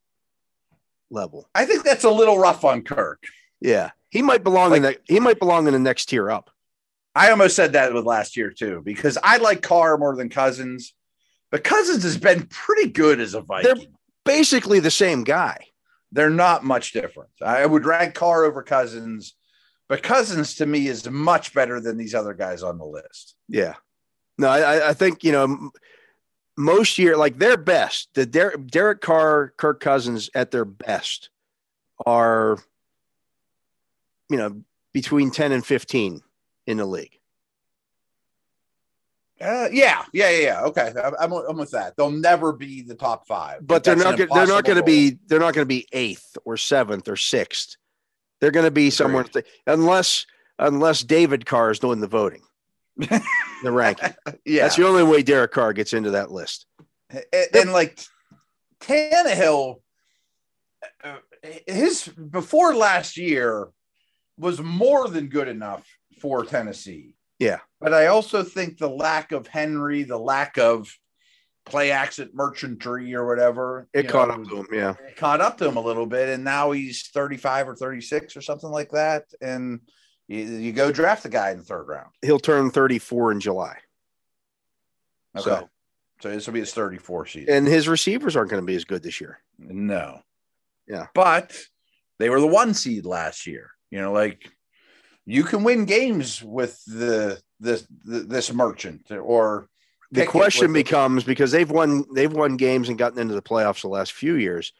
level. 1.10 1.48
I 1.54 1.64
think 1.64 1.84
that's 1.84 2.04
a 2.04 2.10
little 2.10 2.38
rough 2.38 2.64
on 2.64 2.82
Kirk. 2.82 3.22
Yeah, 3.60 3.90
he 4.10 4.22
might 4.22 4.44
belong 4.44 4.76
in 4.76 4.82
that. 4.82 4.98
He 5.04 5.20
might 5.20 5.38
belong 5.38 5.66
in 5.66 5.72
the 5.72 5.78
next 5.78 6.06
tier 6.06 6.30
up. 6.30 6.50
I 7.14 7.30
almost 7.30 7.56
said 7.56 7.72
that 7.72 7.92
with 7.92 8.04
last 8.04 8.36
year 8.36 8.50
too, 8.50 8.82
because 8.84 9.18
I 9.22 9.38
like 9.38 9.62
Carr 9.62 9.98
more 9.98 10.14
than 10.14 10.28
Cousins, 10.28 10.94
but 11.50 11.64
Cousins 11.64 12.04
has 12.04 12.16
been 12.16 12.46
pretty 12.46 12.90
good 12.90 13.20
as 13.20 13.34
a 13.34 13.40
Viking. 13.40 13.74
They're 13.74 13.86
basically 14.24 14.80
the 14.80 14.90
same 14.90 15.24
guy. 15.24 15.66
They're, 16.12 16.30
not 16.30 16.64
much 16.64 16.92
different. 16.92 17.30
I 17.40 17.64
would 17.64 17.86
rank 17.86 18.14
Carr 18.14 18.44
over 18.44 18.64
Cousins, 18.64 19.34
but 19.88 20.02
Cousins 20.02 20.56
to 20.56 20.66
me 20.66 20.88
is 20.88 21.08
much 21.08 21.54
better 21.54 21.80
than 21.80 21.96
these 21.96 22.16
other 22.16 22.34
guys 22.34 22.64
on 22.64 22.78
the 22.78 22.84
list. 22.84 23.36
Yeah. 23.48 23.74
No, 24.36 24.48
I, 24.48 24.88
I 24.88 24.94
think 24.94 25.22
you 25.22 25.32
know 25.32 25.70
most 26.60 26.98
year 26.98 27.16
like 27.16 27.38
their 27.38 27.56
best. 27.56 28.08
The 28.14 28.26
Der- 28.26 28.56
Derek 28.56 29.00
Carr, 29.00 29.52
Kirk 29.56 29.80
Cousins 29.80 30.30
at 30.34 30.50
their 30.50 30.64
best 30.64 31.30
are 32.06 32.58
you 34.28 34.36
know 34.36 34.62
between 34.92 35.30
ten 35.30 35.52
and 35.52 35.64
fifteen 35.64 36.20
in 36.66 36.76
the 36.76 36.86
league. 36.86 37.16
Uh, 39.40 39.68
yeah, 39.72 40.04
yeah, 40.12 40.28
yeah, 40.30 40.38
yeah. 40.40 40.62
Okay, 40.64 40.92
I'm, 41.18 41.32
I'm 41.32 41.56
with 41.56 41.70
that. 41.70 41.96
They'll 41.96 42.10
never 42.10 42.52
be 42.52 42.82
the 42.82 42.94
top 42.94 43.26
five, 43.26 43.66
But 43.66 43.84
they're 43.84 43.96
not. 43.96 44.20
an 44.20 44.26
Gonna, 44.28 44.34
they're 44.34 44.54
not 44.54 44.64
going 44.64 44.76
to 44.76 44.84
be. 44.84 45.16
They're 45.28 45.40
not 45.40 45.54
going 45.54 45.64
to 45.64 45.68
be 45.68 45.86
eighth 45.92 46.36
or 46.44 46.58
seventh 46.58 47.08
or 47.08 47.16
sixth. 47.16 47.76
They're 48.40 48.50
going 48.50 48.66
to 48.66 48.70
be 48.70 48.90
somewhere 48.90 49.24
Agreed. 49.24 49.44
unless 49.66 50.26
unless 50.58 51.00
David 51.00 51.46
Carr 51.46 51.70
is 51.70 51.78
doing 51.78 52.00
the 52.00 52.06
voting, 52.06 52.42
the 53.62 53.70
ranking. 53.72 54.14
Yeah, 54.44 54.62
That's 54.64 54.76
the 54.76 54.86
only 54.86 55.02
way 55.02 55.22
Derek 55.22 55.52
Carr 55.52 55.72
gets 55.72 55.92
into 55.92 56.12
that 56.12 56.30
list. 56.30 56.66
and, 57.10 57.24
and 57.54 57.72
like 57.72 58.00
Tannehill, 58.80 59.76
uh, 61.04 61.16
his 61.66 62.08
before 62.08 62.74
last 62.74 63.16
year 63.16 63.68
was 64.38 64.60
more 64.60 65.08
than 65.08 65.28
good 65.28 65.48
enough 65.48 65.86
for 66.20 66.44
Tennessee. 66.44 67.14
Yeah. 67.38 67.60
but 67.80 67.94
I 67.94 68.08
also 68.08 68.42
think 68.42 68.76
the 68.76 68.90
lack 68.90 69.32
of 69.32 69.46
Henry, 69.46 70.02
the 70.02 70.18
lack 70.18 70.58
of 70.58 70.94
play 71.64 71.90
action 71.90 72.30
merchantry 72.34 73.14
or 73.14 73.26
whatever, 73.26 73.88
It 73.94 74.08
caught 74.08 74.28
know, 74.28 74.34
up 74.34 74.48
to 74.48 74.56
him. 74.56 74.66
Yeah. 74.72 74.94
it 75.08 75.16
caught 75.16 75.40
up 75.40 75.56
to 75.58 75.68
him 75.68 75.76
a 75.76 75.82
little 75.82 76.06
bit, 76.06 76.28
and 76.28 76.44
now 76.44 76.70
he's 76.72 77.08
35 77.08 77.68
or 77.70 77.76
36 77.76 78.36
or 78.36 78.42
something 78.42 78.70
like 78.70 78.90
that, 78.90 79.24
and 79.40 79.80
you, 80.30 80.44
you 80.44 80.72
go 80.72 80.92
draft 80.92 81.22
the 81.24 81.28
guy 81.28 81.50
in 81.50 81.58
the 81.58 81.64
third 81.64 81.88
round. 81.88 82.10
He'll 82.22 82.38
turn 82.38 82.70
34 82.70 83.32
in 83.32 83.40
July. 83.40 83.76
Okay. 85.36 85.44
So- 85.44 85.68
So, 86.22 86.28
this 86.30 86.46
will 86.46 86.52
be 86.54 86.60
his 86.60 86.74
34 86.74 87.26
season. 87.26 87.54
And 87.54 87.66
his 87.66 87.88
receivers 87.88 88.36
aren't 88.36 88.50
going 88.50 88.62
to 88.62 88.66
be 88.66 88.76
as 88.76 88.84
good 88.84 89.02
this 89.02 89.20
year. 89.22 89.38
No. 89.58 90.20
Yeah. 90.86 91.06
But 91.14 91.56
they 92.18 92.28
were 92.28 92.40
the 92.40 92.46
one 92.46 92.74
seed 92.74 93.06
last 93.06 93.46
year. 93.46 93.70
You 93.90 94.00
know, 94.02 94.12
like 94.12 94.50
you 95.24 95.42
can 95.44 95.64
win 95.64 95.84
games 95.86 96.42
with 96.42 96.78
the 96.84 97.40
this 97.58 97.86
this 98.04 98.52
merchant 98.52 99.10
or 99.10 99.68
the 100.12 100.20
question 100.26 100.72
becomes 100.74 101.24
because 101.24 101.52
they've 101.52 101.70
won 101.70 102.04
they've 102.14 102.32
won 102.32 102.56
games 102.56 102.88
and 102.90 102.98
gotten 102.98 103.18
into 103.18 103.34
the 103.34 103.42
playoffs 103.42 103.80
the 103.82 103.88
last 103.88 104.12
few 104.12 104.34
years. 104.34 104.72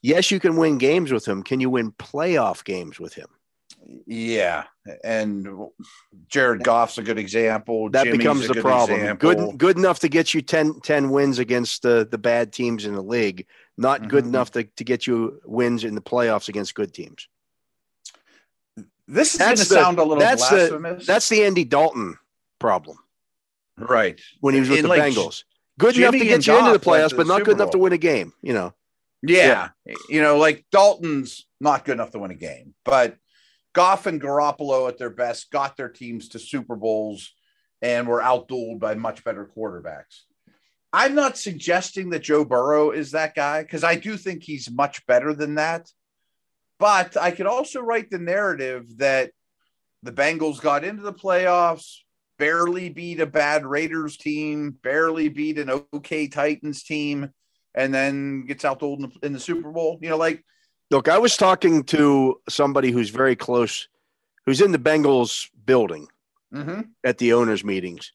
Yes, 0.00 0.30
you 0.30 0.40
can 0.40 0.56
win 0.56 0.78
games 0.78 1.12
with 1.12 1.26
him. 1.26 1.42
Can 1.42 1.60
you 1.60 1.68
win 1.70 1.92
playoff 1.92 2.64
games 2.64 2.98
with 2.98 3.12
him? 3.14 3.28
Yeah, 4.06 4.64
and 5.04 5.48
Jared 6.28 6.62
Goff's 6.64 6.98
a 6.98 7.02
good 7.02 7.18
example. 7.18 7.90
That 7.90 8.04
Jimmy's 8.04 8.18
becomes 8.18 8.48
the 8.48 8.54
good 8.54 8.62
problem. 8.62 9.00
example. 9.00 9.34
Good 9.34 9.58
good 9.58 9.76
enough 9.78 9.98
to 10.00 10.08
get 10.08 10.34
you 10.34 10.42
10, 10.42 10.80
10 10.80 11.10
wins 11.10 11.38
against 11.38 11.82
the 11.82 12.06
the 12.10 12.18
bad 12.18 12.52
teams 12.52 12.84
in 12.84 12.94
the 12.94 13.02
league. 13.02 13.46
Not 13.76 14.08
good 14.08 14.24
Mhm. 14.24 14.28
enough 14.28 14.50
to, 14.52 14.64
to 14.64 14.84
get 14.84 15.06
you 15.06 15.40
wins 15.44 15.84
in 15.84 15.94
the 15.94 16.00
playoffs 16.02 16.48
against 16.48 16.74
good 16.74 16.92
teams. 16.92 17.28
This 19.08 19.34
is 19.34 19.40
going 19.40 19.56
to 19.56 19.64
sound 19.64 19.98
a 19.98 20.02
little 20.04 20.18
that's 20.20 20.48
the- 20.48 21.02
That's 21.06 21.28
the 21.28 21.44
Andy 21.44 21.64
Dalton 21.64 22.18
problem 22.58 22.98
right. 23.76 24.20
when 24.40 24.54
he 24.54 24.60
was 24.60 24.68
with 24.68 24.78
And 24.78 24.84
the 24.84 24.88
like, 24.90 25.02
Bengals. 25.02 25.44
Good 25.78 25.96
enough 25.96 26.12
to 26.12 26.18
get 26.18 26.46
you 26.46 26.56
into 26.58 26.72
the 26.72 26.78
playoffs, 26.78 27.10
but 27.10 27.18
the 27.18 27.24
not 27.24 27.38
Super 27.38 27.44
good 27.46 27.56
enough 27.56 27.70
to 27.70 27.78
win 27.78 27.92
a 27.92 27.98
game. 27.98 28.32
You 28.42 28.52
know, 28.54 28.74
Yeah. 29.22 29.70
You 30.08 30.22
know, 30.22 30.38
like 30.38 30.64
Dalton's 30.70 31.46
not 31.60 31.84
good 31.84 31.92
enough 31.92 32.10
to 32.12 32.18
win 32.18 32.30
a 32.30 32.34
game, 32.34 32.74
but 32.84 33.16
Goff 33.72 34.06
and 34.06 34.20
Garoppolo 34.20 34.88
at 34.88 34.98
their 34.98 35.10
best 35.10 35.50
got 35.50 35.76
their 35.76 35.88
teams 35.88 36.28
to 36.30 36.38
Super 36.38 36.76
Bowls 36.76 37.32
and 37.80 38.06
were 38.06 38.20
outdueled 38.20 38.78
by 38.78 38.94
much 38.94 39.24
better 39.24 39.50
quarterbacks. 39.56 40.22
I'm 40.92 41.14
not 41.14 41.38
suggesting 41.38 42.10
that 42.10 42.22
Joe 42.22 42.44
Burrow 42.44 42.90
is 42.90 43.12
that 43.12 43.34
guy 43.34 43.62
because 43.62 43.82
I 43.82 43.94
do 43.94 44.16
think 44.16 44.42
he's 44.42 44.70
much 44.70 45.06
better 45.06 45.32
than 45.32 45.54
that. 45.54 45.88
But 46.78 47.16
I 47.16 47.30
could 47.30 47.46
also 47.46 47.80
write 47.80 48.10
the 48.10 48.18
narrative 48.18 48.98
that 48.98 49.30
the 50.02 50.12
Bengals 50.12 50.60
got 50.60 50.84
into 50.84 51.02
the 51.02 51.12
playoffs, 51.12 51.98
barely 52.38 52.88
beat 52.88 53.20
a 53.20 53.26
bad 53.26 53.64
Raiders 53.64 54.16
team, 54.16 54.76
barely 54.82 55.28
beat 55.28 55.58
an 55.58 55.70
okay 55.94 56.28
Titans 56.28 56.82
team, 56.82 57.30
and 57.74 57.94
then 57.94 58.44
gets 58.44 58.64
outdueled 58.64 58.96
in 58.96 59.02
the, 59.02 59.26
in 59.26 59.32
the 59.32 59.40
Super 59.40 59.70
Bowl. 59.70 59.98
You 60.02 60.10
know, 60.10 60.16
like 60.18 60.44
look, 60.92 61.08
I 61.08 61.18
was 61.18 61.36
talking 61.36 61.82
to 61.84 62.40
somebody 62.48 62.92
who's 62.92 63.10
very 63.10 63.34
close, 63.34 63.88
who's 64.46 64.60
in 64.60 64.72
the 64.72 64.78
Bengals 64.78 65.48
building 65.64 66.06
mhm. 66.54 66.88
at 67.02 67.18
the 67.18 67.32
owners' 67.32 67.64
meetings. 67.64 68.12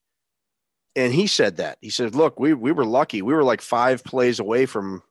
And 0.95 1.13
he 1.13 1.27
said 1.27 1.57
that. 1.57 1.77
He 1.81 1.89
said, 1.89 2.15
Look, 2.15 2.39
we 2.39 2.53
we 2.53 2.71
were 2.71 2.85
lucky. 2.85 3.21
We 3.21 3.33
were 3.33 3.43
like 3.43 3.61
five 3.61 4.03
plays 4.03 4.39
away 4.39 4.65
from 4.65 5.03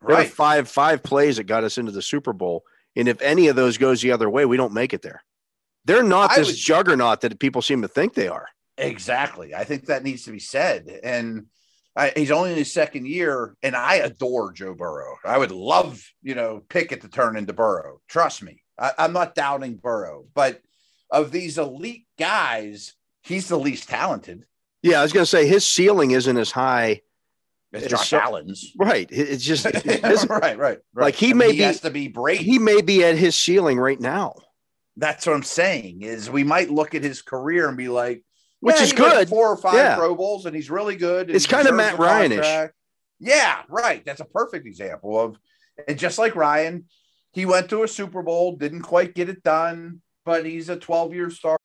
right. 0.00 0.28
five 0.28 0.68
five 0.68 1.02
plays 1.02 1.36
that 1.36 1.44
got 1.44 1.64
us 1.64 1.78
into 1.78 1.92
the 1.92 2.02
Super 2.02 2.32
Bowl. 2.32 2.64
And 2.96 3.06
if 3.06 3.20
any 3.20 3.48
of 3.48 3.54
those 3.54 3.78
goes 3.78 4.00
the 4.00 4.12
other 4.12 4.30
way, 4.30 4.46
we 4.46 4.56
don't 4.56 4.72
make 4.72 4.92
it 4.92 5.02
there. 5.02 5.22
They're 5.84 6.02
not 6.02 6.34
this 6.34 6.48
would- 6.48 6.56
juggernaut 6.56 7.20
that 7.20 7.38
people 7.38 7.62
seem 7.62 7.82
to 7.82 7.88
think 7.88 8.14
they 8.14 8.28
are. 8.28 8.48
Exactly. 8.76 9.54
I 9.54 9.64
think 9.64 9.86
that 9.86 10.04
needs 10.04 10.24
to 10.24 10.30
be 10.30 10.38
said. 10.38 11.00
And 11.02 11.46
I, 11.98 12.12
he's 12.16 12.30
only 12.30 12.52
in 12.52 12.56
his 12.58 12.72
second 12.72 13.06
year, 13.08 13.56
and 13.62 13.74
I 13.74 13.96
adore 13.96 14.52
Joe 14.52 14.72
Burrow. 14.74 15.16
I 15.24 15.36
would 15.36 15.50
love, 15.50 16.00
you 16.22 16.34
know, 16.36 16.62
Pickett 16.68 17.00
to 17.02 17.08
turn 17.08 17.36
into 17.36 17.52
Burrow. 17.52 18.00
Trust 18.08 18.42
me. 18.42 18.62
I, 18.78 18.92
I'm 18.98 19.12
not 19.12 19.34
doubting 19.34 19.74
Burrow, 19.76 20.26
but 20.34 20.62
of 21.10 21.32
these 21.32 21.58
elite 21.58 22.06
guys, 22.18 22.94
he's 23.22 23.48
the 23.48 23.58
least 23.58 23.88
talented. 23.88 24.44
Yeah, 24.82 25.00
I 25.00 25.02
was 25.02 25.12
gonna 25.12 25.26
say 25.26 25.46
his 25.48 25.66
ceiling 25.66 26.12
isn't 26.12 26.36
as 26.36 26.52
high. 26.52 27.00
as 27.72 27.82
It's 27.82 27.90
Josh 27.90 28.10
so- 28.10 28.20
Allen's. 28.20 28.72
Right. 28.78 29.08
It's 29.10 29.42
just 29.44 29.64
his- 29.84 30.26
right, 30.28 30.40
right, 30.40 30.58
right. 30.58 30.78
Like, 30.94 31.16
he 31.16 31.30
I 31.30 31.32
mean, 31.32 31.38
may 31.38 31.46
he 31.50 31.58
be- 31.58 31.64
has 31.64 31.80
to 31.80 31.90
be 31.90 32.06
Brady. 32.08 32.44
he 32.44 32.58
may 32.60 32.80
be 32.80 33.02
at 33.04 33.16
his 33.16 33.34
ceiling 33.34 33.78
right 33.78 34.00
now, 34.00 34.36
That's 34.96 35.26
what 35.26 35.34
I'm 35.34 35.42
saying. 35.42 36.02
Is 36.02 36.30
we 36.30 36.44
might 36.44 36.70
look 36.70 36.94
at 36.94 37.02
his 37.02 37.22
career 37.22 37.66
and 37.68 37.76
be 37.76 37.88
like, 37.88 38.22
which 38.60 38.76
Yeah, 38.76 38.82
is 38.82 38.92
he 38.92 39.00
went 39.00 39.14
good. 39.14 39.28
Four 39.28 39.48
or 39.48 39.56
five 39.56 39.74
Yeah. 39.74 39.96
Pro 39.96 40.14
Bowls, 40.14 40.46
and 40.46 40.54
he's 40.54 40.70
really 40.70 40.96
good. 40.96 41.30
It's 41.30 41.46
kinda 41.46 41.72
Matt 41.72 41.94
a 41.94 41.96
Ryan-ish. 41.96 42.70
Yeah, 43.20 43.62
right. 43.68 44.04
That's 44.04 44.20
a 44.20 44.24
perfect 44.24 44.66
example 44.66 45.18
of, 45.20 45.36
and 45.86 45.98
just 45.98 46.18
like 46.18 46.36
Ryan, 46.36 46.84
he 47.32 47.46
went 47.46 47.68
to 47.70 47.82
a 47.82 47.88
Super 47.88 48.22
Bowl, 48.22 48.56
didn't 48.56 48.82
quite 48.82 49.14
get 49.14 49.28
it 49.28 49.42
done, 49.42 50.00
but 50.24 50.46
he's 50.46 50.68
a 50.68 50.76
12 50.76 51.14
year 51.14 51.30
star. 51.30 51.56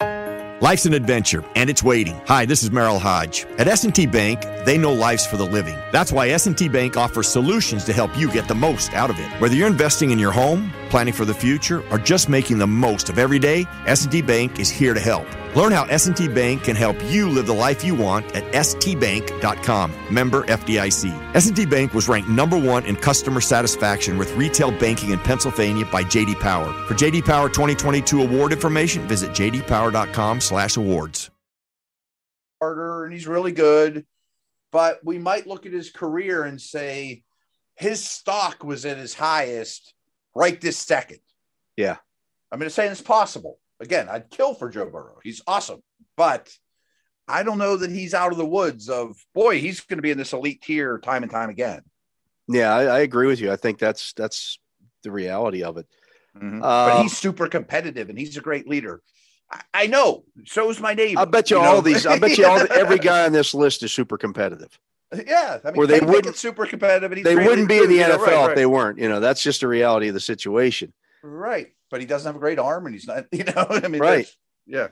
Life's 0.62 0.86
an 0.86 0.94
adventure, 0.94 1.44
and 1.56 1.70
it's 1.70 1.84
waiting. 1.84 2.16
Hi, 2.26 2.46
this 2.46 2.64
is 2.64 2.70
Merril 2.70 2.98
Hoge. 3.00 3.46
At 3.58 3.68
S&T 3.68 4.06
Bank, 4.08 4.42
they 4.66 4.78
know 4.78 4.94
life's 4.94 5.26
for 5.26 5.36
the 5.36 5.46
living. 5.46 5.76
That's 5.92 6.12
why 6.14 6.30
S&T 6.30 6.70
Bank 6.70 6.96
offers 6.96 7.28
solutions 7.28 7.84
to 7.86 7.92
help 7.94 8.18
you 8.18 8.32
get 8.32 8.48
the 8.48 8.56
most 8.56 8.94
out 8.94 9.10
of 9.10 9.20
it. 9.20 9.28
Whether 9.42 9.56
you're 9.56 9.68
investing 9.68 10.12
in 10.12 10.20
your 10.20 10.32
home, 10.32 10.72
planning 10.94 11.14
for 11.14 11.26
the 11.26 11.34
future, 11.34 11.82
or 11.90 11.98
just 11.98 12.30
making 12.30 12.60
the 12.60 12.68
most 12.68 13.10
of 13.10 13.18
every 13.18 13.40
day, 13.40 13.66
S&T 13.88 14.22
Bank 14.22 14.60
is 14.60 14.70
here 14.70 14.94
to 14.94 15.00
help. 15.00 15.26
Learn 15.56 15.72
how 15.72 15.86
S&T 15.86 16.28
Bank 16.28 16.64
can 16.64 16.76
help 16.76 16.96
you 17.06 17.28
live 17.28 17.48
the 17.48 17.54
life 17.54 17.84
you 17.84 17.96
want 17.96 18.28
at 18.36 18.44
stbank.com. 18.54 19.92
Member 20.12 20.44
FDIC. 20.44 21.36
S&T 21.36 21.66
Bank 21.66 21.96
was 21.96 22.08
ranked 22.08 22.30
number 22.30 22.60
1 22.60 22.86
in 22.86 22.96
customer 22.96 23.42
satisfaction 23.42 24.20
with 24.20 24.32
retail 24.36 24.70
banking 24.70 25.10
in 25.10 25.20
Pennsylvania 25.20 25.88
by 25.92 26.04
JD 26.04 26.40
Power. 26.40 26.72
For 26.86 26.94
JD 26.94 27.26
Power 27.26 27.50
2022 27.50 28.22
award 28.22 28.54
information, 28.54 29.08
visit 29.08 29.32
jdpower.com/awards. 29.32 31.30
starter 32.58 33.06
and 33.06 33.14
he's 33.14 33.28
really 33.28 33.52
good. 33.52 34.06
But 34.72 35.00
we 35.04 35.18
might 35.18 35.48
look 35.48 35.66
at 35.66 35.74
his 35.74 35.92
career 35.92 36.44
and 36.44 36.62
say 36.62 37.24
his 37.76 38.08
stock 38.08 38.64
was 38.64 38.86
at 38.86 38.98
his 38.98 39.16
highest 39.16 39.96
right 40.36 40.60
this 40.60 40.78
second. 40.78 41.20
Yeah. 41.78 41.98
I'm 42.52 42.60
going 42.60 42.70
to 42.70 42.74
say 42.74 42.88
it's 42.88 43.02
possible. 43.02 43.60
Again, 43.80 44.08
I'd 44.10 44.30
kill 44.30 44.54
for 44.54 44.70
Joe 44.70 44.86
Burrow. 44.90 45.20
He's 45.24 45.42
awesome. 45.48 45.82
But 46.16 46.56
I 47.28 47.44
don't 47.44 47.58
know 47.58 47.78
that 47.78 47.90
he's 47.92 48.14
out 48.14 48.32
of 48.32 48.38
the 48.38 48.46
woods 48.46 48.90
of, 48.90 49.16
boy, 49.34 49.60
he's 49.60 49.82
going 49.82 49.98
to 49.98 50.04
be 50.04 50.12
in 50.12 50.18
this 50.18 50.34
elite 50.34 50.62
tier 50.62 51.00
time 51.00 51.24
and 51.24 51.32
time 51.32 51.50
again. 51.50 51.82
Yeah, 52.48 52.74
I, 52.76 52.84
I 52.84 53.00
agree 53.00 53.28
with 53.28 53.40
you. 53.40 53.52
I 53.52 53.56
think 53.56 53.80
that's 53.80 54.14
that's 54.14 54.60
the 55.04 55.12
reality 55.12 55.64
of 55.64 55.78
it. 55.78 55.88
Mhm. 56.38 56.62
but 56.62 56.98
Um, 56.98 57.04
he's 57.04 57.18
super 57.18 57.48
competitive 57.48 58.10
and 58.10 58.18
he's 58.18 58.38
a 58.38 58.42
great 58.42 58.68
leader. 58.68 59.02
I, 59.52 59.62
I 59.74 59.88
know. 59.88 60.26
So 60.46 60.70
is 60.70 60.80
my 60.80 60.94
neighbor. 60.94 61.22
I 61.22 61.26
bet 61.26 61.50
you, 61.50 61.58
you 61.58 61.64
all 61.64 61.76
know? 61.76 61.82
these. 61.82 62.06
I 62.06 62.20
bet 62.20 62.38
you 62.38 62.46
all 62.46 62.60
every 62.72 63.00
guy 63.00 63.26
on 63.26 63.32
this 63.32 63.54
list 63.54 63.82
is 63.84 63.92
super 63.94 64.18
competitive. 64.18 64.78
Yeah, 65.28 65.60
I 65.64 65.68
mean, 65.68 65.76
Where 65.76 65.88
they 65.88 66.00
Kenny 66.00 66.12
wouldn't- 66.12 66.36
super 66.38 66.66
competitive. 66.66 67.24
They 67.24 67.36
wouldn't 67.36 67.68
be 67.68 67.78
in 67.78 67.84
the 67.84 67.88
too, 67.88 67.94
you 67.96 68.00
know, 68.08 68.18
NFL 68.18 68.26
right, 68.28 68.50
if 68.52 68.56
they 68.56 68.66
weren't. 68.66 69.00
You 69.00 69.10
know, 69.10 69.20
that's 69.20 69.42
just 69.44 69.62
the 69.62 69.68
reality 69.68 70.08
of 70.08 70.14
the 70.14 70.20
situation. 70.20 70.94
Right. 71.22 71.74
But 71.90 72.00
he 72.00 72.06
doesn't 72.08 72.28
have 72.28 72.36
a 72.36 72.40
great 72.40 72.60
arm 72.60 72.86
and 72.86 72.96
he's 72.96 73.08
not, 73.08 73.26
you 73.32 73.44
know, 73.44 73.68
I 73.70 73.88
mean, 73.88 74.02
Right. 74.02 74.28
Yeah. 74.66 74.88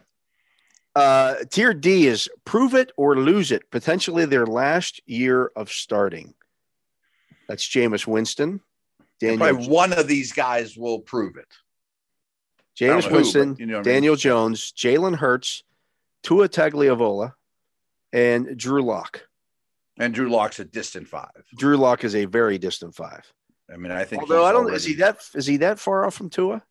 Uh, 0.96 1.36
tier 1.50 1.74
D 1.74 2.08
is 2.08 2.28
prove 2.46 2.74
it 2.76 2.92
or 2.98 3.16
lose 3.18 3.52
it. 3.52 3.70
Potentially 3.72 4.26
their 4.26 4.46
last 4.46 5.02
year 5.06 5.52
of 5.56 5.72
starting. 5.72 6.34
That's 7.48 7.68
Jameis 7.68 8.06
Winston, 8.06 8.62
Daniel, 9.20 9.38
Probably 9.40 9.68
one 9.68 9.94
of 9.94 10.08
these 10.08 10.32
guys 10.34 10.78
will 10.78 11.00
prove 11.00 11.38
it. 11.38 11.48
Jameis 12.80 13.04
know 13.04 13.10
who, 13.10 13.16
Winston, 13.16 13.56
you 13.60 13.66
know 13.66 13.78
what 13.78 13.88
I 13.88 13.90
mean. 13.90 13.94
Daniel 13.96 14.16
Jones, 14.16 14.72
Jalen 14.74 15.16
Hurts, 15.16 15.64
Tua 16.24 16.48
Tagovailoa, 16.50 17.34
and 18.14 18.58
Drew 18.58 18.84
Lock. 18.84 19.28
And 20.00 20.14
Drew 20.14 20.30
Lock's 20.30 20.60
a 20.60 20.66
distant 20.66 21.08
five. 21.08 21.30
Drew 21.58 21.78
Lock 21.78 22.04
is 22.04 22.16
a 22.16 22.26
very 22.26 22.58
distant 22.58 22.96
five. 22.96 23.22
I 23.72 23.78
mean, 23.78 23.92
I 23.92 24.04
think. 24.04 24.22
Although 24.24 24.46
I 24.46 24.52
don't, 24.52 24.62
already- 24.64 24.78
is 24.78 24.86
he 24.86 24.94
that 24.96 25.20
is 25.36 25.46
he 25.46 25.58
that 25.58 25.80
far 25.80 26.06
off 26.06 26.14
from 26.16 26.30
Tua? 26.30 26.64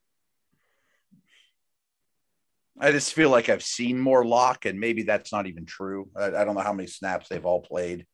I 2.78 2.92
just 2.92 3.12
feel 3.12 3.28
like 3.30 3.48
I've 3.48 3.62
seen 3.62 3.98
more 3.98 4.24
Lock, 4.24 4.64
and 4.64 4.80
maybe 4.80 5.02
that's 5.02 5.32
not 5.32 5.46
even 5.46 5.66
true. 5.66 6.08
I, 6.16 6.26
I 6.26 6.44
don't 6.44 6.54
know 6.54 6.62
how 6.62 6.72
many 6.72 6.86
snaps 6.88 7.28
they've 7.28 7.44
all 7.44 7.60
played. 7.60 8.06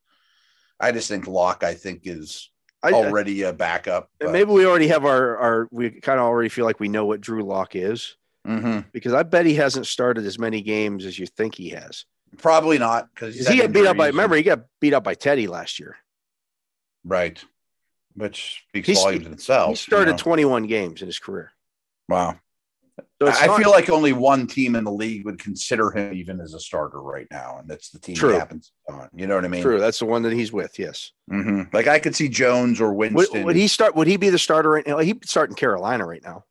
I 0.81 0.91
just 0.93 1.09
think 1.09 1.27
Lock, 1.29 1.63
I 1.63 1.75
think, 1.75 2.03
is 2.05 2.51
I, 2.83 2.91
already 2.93 3.43
a 3.43 3.53
backup. 3.53 4.11
but- 4.19 4.33
maybe 4.33 4.51
we 4.51 4.67
already 4.67 4.89
have 4.89 5.05
our 5.05 5.37
our 5.37 5.69
we 5.71 5.91
kind 5.91 6.19
of 6.19 6.27
already 6.27 6.49
feel 6.49 6.65
like 6.65 6.81
we 6.81 6.89
know 6.89 7.07
what 7.07 7.21
Drew 7.21 7.43
Lock 7.45 7.77
is 7.77 8.17
Mhm. 8.47 8.85
because 8.93 9.13
I 9.13 9.23
bet 9.23 9.47
he 9.47 9.55
hasn't 9.55 9.87
started 9.87 10.27
as 10.27 10.39
many 10.39 10.63
games 10.63 11.05
as 11.07 11.19
you 11.19 11.27
think 11.27 11.55
he 11.55 11.71
has. 11.71 12.05
Probably 12.38 12.78
not 12.78 13.09
because 13.14 13.35
he 13.49 13.59
got 13.59 13.73
beat 13.73 13.87
up 13.87 13.97
by 13.97 14.09
remember 14.09 14.37
he 14.37 14.42
got 14.42 14.64
beat 14.80 14.92
up 14.95 15.04
by 15.04 15.14
Teddy 15.14 15.47
last 15.47 15.78
year. 15.78 15.97
right, 17.04 17.42
which 18.14 18.64
speaks 18.68 18.87
He's- 18.88 19.02
volumes 19.02 19.26
in 19.26 19.33
itself. 19.33 19.71
He 19.71 19.76
started 19.76 20.06
you 20.09 20.12
know? 20.12 20.18
21 20.18 20.66
games 20.66 21.00
in 21.02 21.06
his 21.06 21.18
career. 21.18 21.52
wow. 22.09 22.38
So 23.21 23.28
I 23.28 23.47
not- 23.47 23.59
feel 23.59 23.71
like 23.71 23.90
only 23.90 24.12
one 24.14 24.47
team 24.47 24.75
in 24.75 24.85
the 24.85 24.90
league 24.92 25.25
would 25.26 25.38
consider 25.38 25.90
him 25.90 26.14
even 26.14 26.40
as 26.40 26.54
a 26.54 26.61
starter 26.61 27.00
right 27.00 27.26
now, 27.30 27.59
and 27.59 27.68
that's 27.68 27.90
the 27.90 27.99
team 27.99 28.14
True. 28.16 28.33
he 28.33 28.38
happens 28.38 28.73
on. 28.88 29.09
You 29.14 29.26
know 29.26 29.35
what 29.35 29.45
I 29.45 29.49
mean? 29.49 29.62
true. 29.62 29.78
That's 29.78 29.99
the 29.99 30.06
one 30.06 30.23
that 30.23 30.33
he's 30.33 30.50
with. 30.52 30.78
Yes. 30.78 31.12
Mhm. 31.30 31.73
Like 31.75 31.87
I 31.88 31.99
could 31.99 32.14
see 32.16 32.28
Jones 32.28 32.80
or 32.80 32.92
Would, 32.95 33.14
Winston. 33.14 33.45
would 33.45 33.56
he 33.56 33.68
start? 33.68 33.95
Would 33.97 34.06
he 34.06 34.16
be 34.16 34.30
the 34.30 34.38
starter 34.38 34.71
right 34.71 34.87
now? 34.87 34.99
He'd 34.99 35.26
start 35.28 35.50
in 35.50 35.56
Carolina 35.56 36.06
right 36.06 36.23
now. 36.23 36.45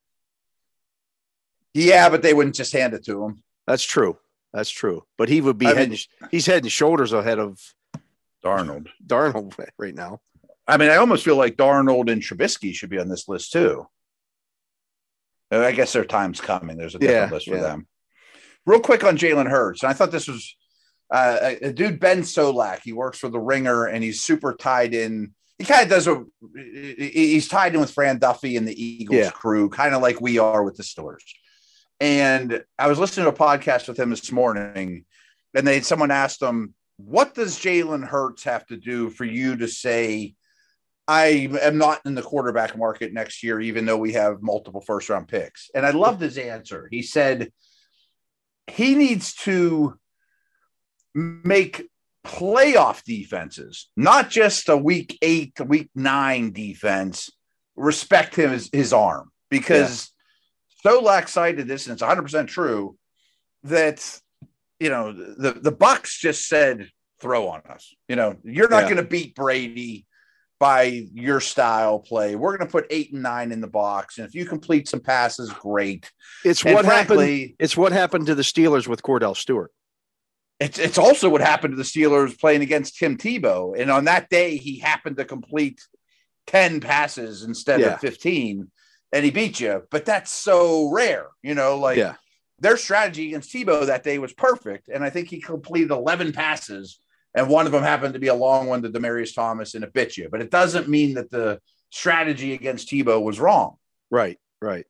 yeah, 1.74 2.10
but 2.10 2.22
they 2.22 2.34
wouldn't 2.34 2.56
just 2.56 2.74
hand 2.74 2.94
it 2.94 3.04
to 3.06 3.24
him. 3.26 3.44
That's 3.68 3.84
true. 3.84 4.18
That's 4.56 4.70
true. 4.70 5.04
But 5.18 5.28
he 5.28 5.42
would 5.42 5.58
be 5.58 5.66
I 5.68 5.74
head. 5.74 5.90
mean- 5.92 6.00
and, 6.22 6.30
he's 6.32 6.46
head 6.46 6.64
and 6.64 6.72
shoulders 6.72 7.12
ahead 7.12 7.40
of 7.40 7.60
Darnold. 8.44 8.88
Darnold 9.06 9.54
right 9.78 9.94
now. 9.94 10.22
I 10.68 10.78
mean, 10.78 10.90
I 10.90 10.96
almost 10.96 11.26
feel 11.26 11.36
like 11.36 11.58
Darnold 11.58 12.10
and 12.12 12.22
Trubisky 12.22 12.74
should 12.74 12.90
be 12.90 12.98
on 13.00 13.10
this 13.10 13.28
list 13.28 13.52
too. 13.52 13.86
Uh, 15.52 15.60
I 15.60 15.74
guess 15.74 15.94
their 15.94 16.06
time's 16.06 16.40
coming. 16.42 16.78
There's 16.78 16.96
a 16.96 17.00
different 17.00 17.30
Yeah, 17.30 17.36
list 17.36 17.48
for 17.50 17.56
yeah. 17.56 17.62
them. 17.62 17.88
Real 18.66 18.80
quick 18.80 19.04
on 19.04 19.18
Jalen 19.18 19.50
Hurts, 19.50 19.84
and 19.84 19.90
I 19.92 19.94
thought 19.94 20.12
this 20.12 20.28
was 20.28 20.56
uh, 21.14 21.38
a, 21.42 21.56
a 21.68 21.74
dude 21.74 22.00
Ben 22.00 22.22
Solak. 22.22 22.80
He 22.84 22.94
works 22.94 23.20
for 23.20 23.30
the 23.30 23.40
Ringer, 23.40 23.86
and 23.86 24.04
he's 24.04 24.22
super 24.22 24.56
tied 24.56 24.96
in. 24.96 25.36
He 25.60 25.66
kind 25.66 25.84
of 25.84 25.90
does 25.90 26.08
a. 26.08 26.24
He's 26.98 27.48
tied 27.48 27.76
in 27.76 27.80
with 27.80 27.92
Fran 27.92 28.18
Duffy 28.18 28.58
and 28.58 28.68
the 28.68 28.84
Eagles 28.84 29.20
Yeah. 29.20 29.30
crew, 29.30 29.70
kind 29.70 29.94
of 29.94 30.02
like 30.02 30.20
we 30.20 30.40
are 30.40 30.64
with 30.64 30.78
the 30.78 30.84
Steelers. 30.84 31.22
And 32.00 32.64
I 32.78 32.88
was 32.88 33.00
listening 33.00 33.26
to 33.26 33.32
a 33.32 33.34
podcast 33.34 33.88
with 33.88 33.98
him 33.98 34.10
this 34.10 34.32
morning, 34.32 35.06
and 35.54 35.68
they 35.68 35.82
someone 35.82 36.12
asked 36.12 36.42
him, 36.42 36.74
"What 36.98 37.34
does 37.34 37.60
Jalen 37.60 38.06
Hurts 38.06 38.44
have 38.44 38.66
to 38.68 38.78
do 38.78 39.10
for 39.10 39.26
you 39.26 39.58
to 39.58 39.68
say?" 39.68 40.36
I 41.08 41.50
am 41.62 41.78
not 41.78 42.02
in 42.06 42.16
the 42.16 42.24
quarterback 42.24 42.76
market 42.76 43.14
next 43.14 43.44
year, 43.44 43.62
even 43.62 43.86
though 43.86 43.98
we 43.98 44.14
have 44.14 44.42
multiple 44.42 44.82
first 44.82 45.08
round 45.08 45.28
picks. 45.28 45.70
And 45.76 45.86
I 45.86 45.92
loved 45.92 46.20
his 46.20 46.38
answer. 46.38 46.88
He 46.90 47.04
said 47.04 47.52
he 48.68 48.96
needs 48.96 49.36
to 49.36 50.00
make 51.14 51.88
playoff 52.26 53.04
defenses, 53.04 53.90
not 53.96 54.32
just 54.32 54.68
a 54.68 54.76
week 54.76 55.18
eight, 55.22 55.60
week 55.60 55.92
nine 55.94 56.52
defense, 56.52 57.30
respect 57.76 58.36
him 58.36 58.52
his, 58.52 58.70
his 58.74 58.92
arm 58.92 59.32
because 59.50 60.12
Solak 60.86 61.28
cited 61.28 61.68
this, 61.68 61.88
and 61.88 61.94
it's 61.94 62.04
100% 62.04 62.48
true 62.48 62.98
that, 63.64 64.20
you 64.80 64.90
know, 64.90 65.12
the, 65.14 65.54
the 65.54 65.72
Bucks 65.72 66.18
just 66.20 66.48
said, 66.48 66.90
throw 67.22 67.48
on 67.48 67.62
us. 67.70 67.96
You 68.08 68.16
know, 68.16 68.36
you're 68.44 68.70
not 68.70 68.84
Yeah. 68.84 68.90
going 68.90 69.04
to 69.04 69.10
beat 69.10 69.36
Brady 69.36 70.06
by 70.60 70.84
your 71.14 71.40
style 71.40 72.00
play. 72.00 72.36
We're 72.36 72.56
going 72.58 72.68
to 72.68 72.72
put 72.72 72.86
eight 72.90 73.12
and 73.14 73.24
nine 73.24 73.52
in 73.52 73.62
the 73.62 73.68
box. 73.68 74.18
And 74.18 74.28
if 74.28 74.36
you 74.36 74.46
complete 74.46 74.88
some 74.88 75.00
passes, 75.00 75.52
great. 75.52 76.12
It's 76.44 76.64
And 76.64 76.76
what 76.76 76.86
happened. 76.86 77.54
It's 77.60 77.76
what 77.76 77.92
happened 77.92 78.28
to 78.28 78.36
the 78.36 78.42
Steelers 78.44 78.88
with 78.88 79.02
Kordell 79.02 79.36
Stewart. 79.36 79.72
It's 80.60 80.80
it's 80.80 80.98
also 80.98 81.28
what 81.30 81.42
happened 81.42 81.74
to 81.74 81.78
the 81.78 81.84
Steelers 81.84 82.40
playing 82.40 82.62
against 82.62 82.98
Tim 82.98 83.18
Tebow, 83.18 83.78
and 83.78 83.92
on 83.92 84.06
that 84.06 84.30
day 84.30 84.56
he 84.56 84.80
happened 84.80 85.18
to 85.18 85.26
complete 85.26 85.82
ten 86.48 86.80
passes 86.80 87.44
instead 87.44 87.82
Yeah. 87.82 87.96
of 87.96 88.00
fifteen, 88.00 88.72
and 89.12 89.24
he 89.26 89.32
beat 89.32 89.60
you. 89.60 89.84
But 89.92 90.06
that's 90.06 90.32
so 90.32 90.90
rare, 90.92 91.28
you 91.42 91.56
know. 91.56 91.78
Like 91.78 91.98
Yeah. 91.98 92.16
their 92.60 92.78
strategy 92.78 93.28
against 93.28 93.54
Tebow 93.54 93.86
that 93.86 94.04
day 94.04 94.18
was 94.20 94.34
perfect, 94.34 94.88
and 94.88 95.04
I 95.04 95.10
think 95.10 95.30
he 95.30 95.40
completed 95.42 95.92
eleven 95.92 96.32
passes, 96.32 97.00
and 97.34 97.50
one 97.50 97.66
of 97.66 97.72
them 97.72 97.84
happened 97.84 98.14
to 98.14 98.20
be 98.20 98.28
a 98.28 98.34
long 98.34 98.68
one 98.68 98.82
to 98.82 98.90
Demaryius 98.90 99.34
Thomas, 99.36 99.76
and 99.76 99.84
it 99.84 99.94
bit 99.94 100.18
you. 100.18 100.30
But 100.30 100.42
it 100.42 100.52
doesn't 100.52 100.88
mean 100.88 101.16
that 101.16 101.30
the 101.30 101.60
strategy 101.92 102.54
against 102.54 102.90
Tebow 102.90 103.22
was 103.22 103.40
wrong, 103.40 103.78
Right. 104.10 104.38
Right. 104.62 104.86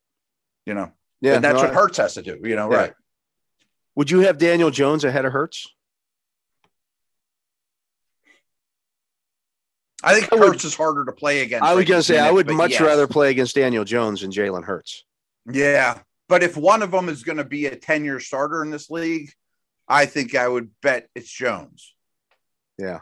you 0.64 0.74
know. 0.74 0.92
Yeah. 1.20 1.34
and 1.36 1.44
that's 1.44 1.56
no, 1.56 1.64
what 1.68 1.74
Hurts 1.74 1.96
has 1.98 2.14
to 2.14 2.22
do, 2.22 2.38
you 2.42 2.56
know. 2.56 2.70
Yeah. 2.70 2.76
Right? 2.78 2.92
Would 3.94 4.10
you 4.10 4.20
have 4.20 4.36
Daniel 4.38 4.70
Jones 4.70 5.04
ahead 5.04 5.24
of 5.24 5.32
Hurts? 5.32 5.66
I 10.02 10.14
think 10.18 10.32
I 10.32 10.36
would- 10.36 10.48
Hurts 10.48 10.64
is 10.64 10.74
harder 10.74 11.04
to 11.04 11.12
play 11.12 11.40
against. 11.42 11.64
I 11.64 11.74
was 11.74 11.84
to 11.86 12.02
say 12.02 12.18
I 12.18 12.30
would 12.30 12.50
much 12.50 12.72
yes. 12.72 12.80
rather 12.80 13.06
play 13.06 13.30
against 13.30 13.54
Daniel 13.54 13.84
Jones 13.84 14.20
than 14.20 14.30
Jalen 14.30 14.64
Hurts. 14.64 15.04
Yeah, 15.50 16.00
but 16.28 16.42
if 16.42 16.56
one 16.56 16.82
of 16.82 16.90
them 16.90 17.08
is 17.08 17.22
going 17.22 17.38
to 17.38 17.44
be 17.44 17.66
a 17.66 17.76
ten-year 17.76 18.20
starter 18.20 18.62
in 18.62 18.70
this 18.70 18.90
league, 18.90 19.32
I 19.88 20.06
think 20.06 20.34
I 20.34 20.46
would 20.48 20.70
bet 20.82 21.08
it's 21.14 21.30
Jones. 21.30 21.94
Yeah. 22.78 23.00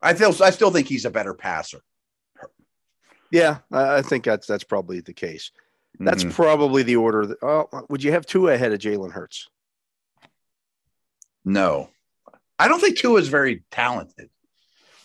I 0.00 0.14
feel 0.14 0.34
I 0.42 0.50
still 0.50 0.70
think 0.70 0.86
he's 0.86 1.04
a 1.04 1.10
better 1.10 1.34
passer. 1.34 1.80
Yeah, 3.30 3.58
I 3.70 4.02
think 4.02 4.24
that's 4.24 4.46
that's 4.46 4.64
probably 4.64 5.00
the 5.00 5.12
case. 5.12 5.50
That's 5.98 6.24
Mhm. 6.24 6.32
probably 6.32 6.82
the 6.82 6.96
order. 6.96 7.26
That, 7.26 7.38
oh, 7.42 7.68
would 7.90 8.02
you 8.02 8.12
have 8.12 8.24
Tua 8.24 8.54
ahead 8.54 8.72
of 8.72 8.78
Jalen 8.80 9.12
Hurts? 9.12 9.48
no. 11.44 11.90
I 12.58 12.68
don't 12.68 12.80
think 12.80 12.98
Tua 12.98 13.18
is 13.20 13.28
very 13.28 13.64
talented. 13.70 14.28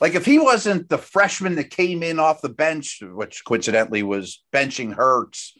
Like 0.01 0.15
if 0.15 0.25
he 0.25 0.39
wasn't 0.39 0.89
the 0.89 0.97
freshman 0.97 1.55
that 1.55 1.69
came 1.69 2.03
in 2.03 2.19
off 2.19 2.41
the 2.41 2.49
bench, 2.49 3.01
which 3.01 3.43
coincidentally 3.45 4.03
was 4.03 4.43
benching 4.53 4.93
Hurts 4.93 5.53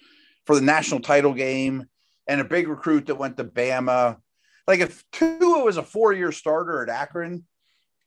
for 0.46 0.56
the 0.56 0.62
national 0.62 1.00
title 1.00 1.34
game, 1.34 1.86
and 2.28 2.42
a 2.42 2.46
big 2.46 2.68
recruit 2.68 3.06
that 3.08 3.16
went 3.16 3.38
to 3.38 3.44
Bama. 3.44 4.18
Like 4.68 4.80
if 4.80 5.04
Tua 5.12 5.64
was 5.64 5.78
a 5.78 5.84
four-year 5.84 6.32
starter 6.32 6.84
at 6.84 6.90
Akron, 6.90 7.46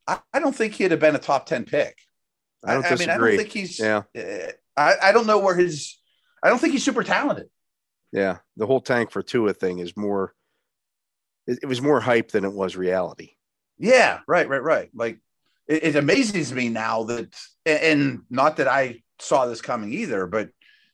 I, 0.07 0.19
I 0.33 0.41
don't 0.41 0.55
think 0.55 0.75
he'd 0.75 0.91
have 0.91 1.01
been 1.01 1.15
a 1.15 1.21
top 1.21 1.47
ten 1.47 1.65
pick. 1.65 1.97
I 2.65 2.75
don't 2.75 2.85
I, 2.85 2.97
mean, 2.97 3.11
I 3.11 3.19
don't 3.19 3.37
think 3.37 3.53
he's. 3.53 3.79
Yeah. 3.79 4.03
uh, 4.17 4.53
I, 4.77 4.95
I 5.03 5.13
don't 5.13 5.27
know 5.27 5.39
where 5.39 5.55
his. 5.55 5.97
I 6.43 6.49
don't 6.49 6.59
think 6.59 6.73
he's 6.73 6.85
super 6.85 7.05
talented. 7.05 7.49
Yeah, 8.13 8.39
the 8.57 8.67
whole 8.67 8.81
tank 8.81 9.11
for 9.11 9.23
Tua 9.23 9.55
thing 9.55 9.79
is 9.79 9.97
more. 9.97 10.35
It, 11.47 11.61
it 11.63 11.67
was 11.67 11.81
more 11.81 12.01
hype 12.01 12.31
than 12.33 12.45
it 12.45 12.53
was 12.53 12.77
reality. 12.77 13.33
Yeah, 13.79 14.21
right, 14.27 14.49
right, 14.49 14.63
right. 14.63 14.91
Like 14.95 15.21
it, 15.69 15.85
it 15.85 15.97
amazes 15.97 16.53
me 16.53 16.69
now 16.69 17.05
that, 17.05 17.35
and- 17.67 18.23
not 18.31 18.57
that 18.57 18.69
I 18.69 19.03
saw 19.21 19.47
this 19.47 19.61
coming 19.61 19.93
either, 19.93 20.27
but 20.27 20.51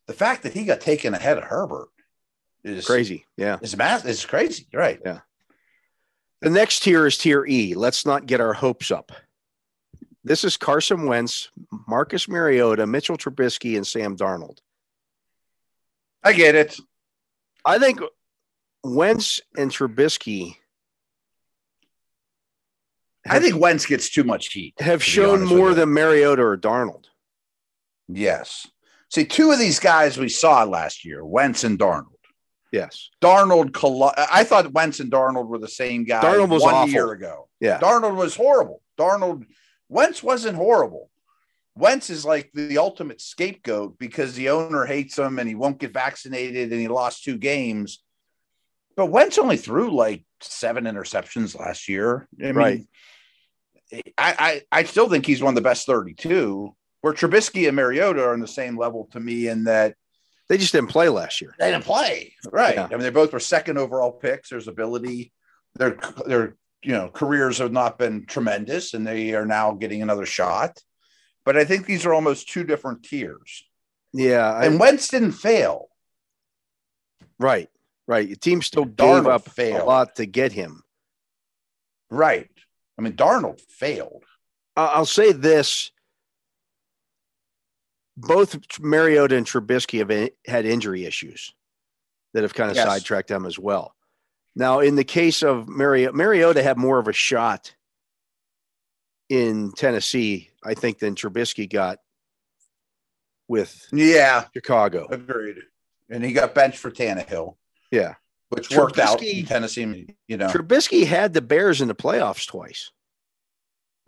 the 0.07 0.13
fact 0.13 0.43
that 0.43 0.53
he 0.53 0.65
got 0.65 0.81
taken 0.81 1.15
ahead 1.15 1.39
of 1.39 1.45
Herbert 1.45 1.89
is 2.63 2.87
Crazy. 2.87 3.25
Yeah. 3.37 3.59
It's 3.63 3.77
mass. 3.77 4.05
It's 4.05 4.25
crazy. 4.25 4.67
Right. 4.73 5.01
Yeah. 5.05 5.21
The 6.41 6.51
next 6.51 6.81
tier 6.81 7.07
is 7.07 7.17
tier 7.17 7.45
E. 7.47 7.75
Let's 7.75 8.05
not 8.05 8.27
get 8.27 8.41
our 8.41 8.53
hopes 8.53 8.91
up. 8.91 9.13
This 10.25 10.45
is 10.45 10.57
Carson 10.57 11.07
Wentz, 11.07 11.51
Marcus 11.87 12.29
Mariota, 12.29 12.87
Mitchell 12.87 13.17
Trubisky, 13.19 13.77
and 13.77 13.87
Sam 13.87 14.17
Darnold. 14.17 14.59
I 16.23 16.33
get 16.33 16.55
it. 16.55 16.79
I 17.65 17.79
think 17.79 18.01
Wentz 18.83 19.41
and 19.57 19.71
Trubisky 19.71 20.57
I 23.27 23.39
think 23.41 23.57
Wentz 23.59 23.87
gets 23.87 24.11
too 24.11 24.25
much 24.25 24.53
heat. 24.53 24.75
have 24.81 25.03
shown 25.03 25.45
more 25.45 25.73
than 25.75 25.93
Mariota 25.93 26.43
or 26.43 26.57
Darnold. 26.59 27.05
Yes. 28.09 28.67
See, 29.11 29.25
two 29.25 29.51
of 29.51 29.59
these 29.59 29.79
guys 29.79 30.19
we 30.19 30.29
saw 30.29 30.65
last 30.65 31.05
year, 31.05 31.25
Wentz 31.25 31.65
and 31.65 31.79
Darnold. 31.79 32.09
Yes. 32.73 33.09
Darnold, 33.23 34.13
I 34.17 34.43
thought 34.45 34.73
Wentz 34.73 34.99
and 35.01 35.11
Darnold 35.11 35.47
were 35.47 35.59
the 35.59 35.69
same 35.69 36.05
guy 36.05 36.23
Darnold 36.23 36.49
was 36.49 36.63
one 36.63 36.75
awful. 36.75 36.93
year 36.93 37.13
ago. 37.13 37.49
Yeah. 37.61 37.79
Darnold 37.79 38.17
was 38.17 38.35
horrible. 38.35 38.83
Darnold, 38.99 39.45
Wentz 39.89 40.23
wasn't 40.23 40.57
horrible. 40.57 41.09
Wentz 41.77 42.11
is 42.11 42.25
like 42.25 42.51
the 42.53 42.79
ultimate 42.79 43.21
scapegoat 43.21 43.99
because 43.99 44.35
the 44.35 44.51
owner 44.51 44.85
hates 44.85 45.19
him 45.19 45.39
and 45.39 45.49
he 45.49 45.55
won't 45.55 45.79
get 45.79 45.93
vaccinated 45.93 46.73
and 46.73 46.81
he 46.81 46.89
lost 46.89 47.25
two 47.25 47.37
games. 47.39 48.03
But 48.97 49.07
Wentz 49.07 49.39
only 49.39 49.57
threw 49.57 49.95
like 49.95 50.25
seven 50.41 50.85
interceptions 50.85 51.59
last 51.59 51.89
year. 51.89 52.29
I 52.41 52.47
mean, 52.47 52.55
Right. 52.55 52.81
I, 54.19 54.63
I, 54.73 54.81
I 54.81 54.85
still 54.85 55.09
think 55.09 55.27
he's 55.27 55.43
one 55.43 55.51
of 55.53 55.57
the 55.57 55.61
best 55.69 55.87
32. 55.87 56.75
Where 57.01 57.13
Trubisky 57.13 57.67
and 57.67 57.77
Mariota 57.77 58.23
are 58.25 58.33
on 58.33 58.41
the 58.41 58.47
same 58.49 58.79
level 58.79 59.09
to 59.13 59.21
me 59.21 59.49
in 59.49 59.65
that 59.65 59.95
They 60.49 60.57
just 60.57 60.73
didn't 60.73 60.89
play 60.91 61.09
last 61.11 61.41
year. 61.43 61.55
they 61.59 61.71
didn't 61.71 61.85
play 61.85 62.35
right. 62.51 62.75
Yeah. 62.77 62.87
I 62.87 62.89
mean, 62.91 63.01
they 63.01 63.11
both 63.11 63.33
were 63.33 63.41
second 63.41 63.77
overall 63.79 64.13
picks. 64.13 64.49
There's 64.49 64.69
ability. 64.69 65.33
Their 65.75 65.99
their 66.27 66.57
you 66.83 66.93
know 66.93 67.09
careers 67.11 67.59
have 67.59 67.73
not 67.73 67.99
been 67.99 68.25
tremendous, 68.27 68.95
and 68.95 69.07
they 69.07 69.35
are 69.35 69.45
now 69.47 69.73
getting 69.73 70.01
another 70.03 70.25
shot. 70.27 70.79
But 71.45 71.57
I 71.59 71.65
think 71.67 71.85
these 71.85 72.07
are 72.07 72.15
almost 72.15 72.49
two 72.49 72.65
different 72.65 73.03
tiers. 73.03 73.65
Yeah. 74.15 74.51
I- 74.51 74.65
And 74.67 74.81
Wentz 74.81 75.09
didn't 75.09 75.33
fail. 75.33 75.89
right. 77.39 77.69
Right. 78.07 78.27
Your 78.29 78.37
team 78.37 78.61
still 78.63 78.85
gave 78.85 79.07
Darnold 79.25 79.31
up 79.31 79.59
a 79.59 79.83
lot 79.85 80.17
to 80.17 80.27
get 80.27 80.53
him. 80.53 80.83
Right. 82.11 82.51
I 82.99 83.03
mean, 83.03 83.15
Darnold 83.15 83.61
failed. 83.61 84.25
I'll 84.77 85.07
say 85.07 85.33
this. 85.33 85.91
Both 88.17 88.79
Mariota 88.81 89.37
and 89.37 89.47
Trubisky 89.47 89.99
have 89.99 90.11
in- 90.11 90.31
had 90.47 90.65
injury 90.67 91.05
issues 91.05 91.53
that 92.33 92.43
have 92.43 92.55
kind 92.55 92.71
of 92.71 92.77
Yes. 92.77 92.87
sidetracked 92.87 93.29
them 93.29 93.45
as 93.47 93.59
well. 93.59 93.97
Now, 94.55 94.79
in 94.81 94.95
the 94.95 95.05
case 95.05 95.43
of 95.43 95.69
Mariota, 95.69 96.13
Mariota 96.13 96.63
had 96.63 96.79
more 96.79 96.99
of 97.01 97.09
a 97.09 97.13
shot 97.13 97.75
in 99.29 99.73
Tennessee, 99.73 100.51
I 100.63 100.75
think, 100.75 101.01
than 101.01 101.17
Trubisky 101.17 101.69
got 101.69 101.99
with 103.49 103.89
Yeah, 103.93 104.47
Chicago. 104.55 105.07
agreed. 105.11 105.59
And 106.09 106.23
he 106.25 106.33
got 106.33 106.55
benched 106.55 106.79
for 106.79 106.91
Tannehill, 106.93 107.57
Yeah. 107.91 108.15
Which 108.55 108.77
worked 108.77 108.99
out 108.99 109.23
in 109.23 109.45
Tennessee. 109.47 110.07
You 110.29 110.37
know, 110.37 110.49
Trubisky 110.49 111.07
had 111.07 111.33
the 111.33 111.43
Bears 111.43 111.81
in 111.81 111.89
the 111.89 111.95
playoffs 111.95 112.47
twice. 112.47 112.91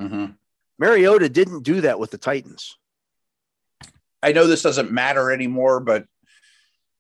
Mhm. 0.01 0.37
Mariota 0.79 1.29
didn't 1.29 1.63
do 1.63 1.81
that 1.83 1.99
with 1.99 2.11
the 2.11 2.19
Titans. 2.19 2.77
I 4.23 4.33
know 4.33 4.47
this 4.47 4.63
doesn't 4.63 4.91
matter 4.91 5.31
anymore, 5.31 5.81
but 5.81 6.07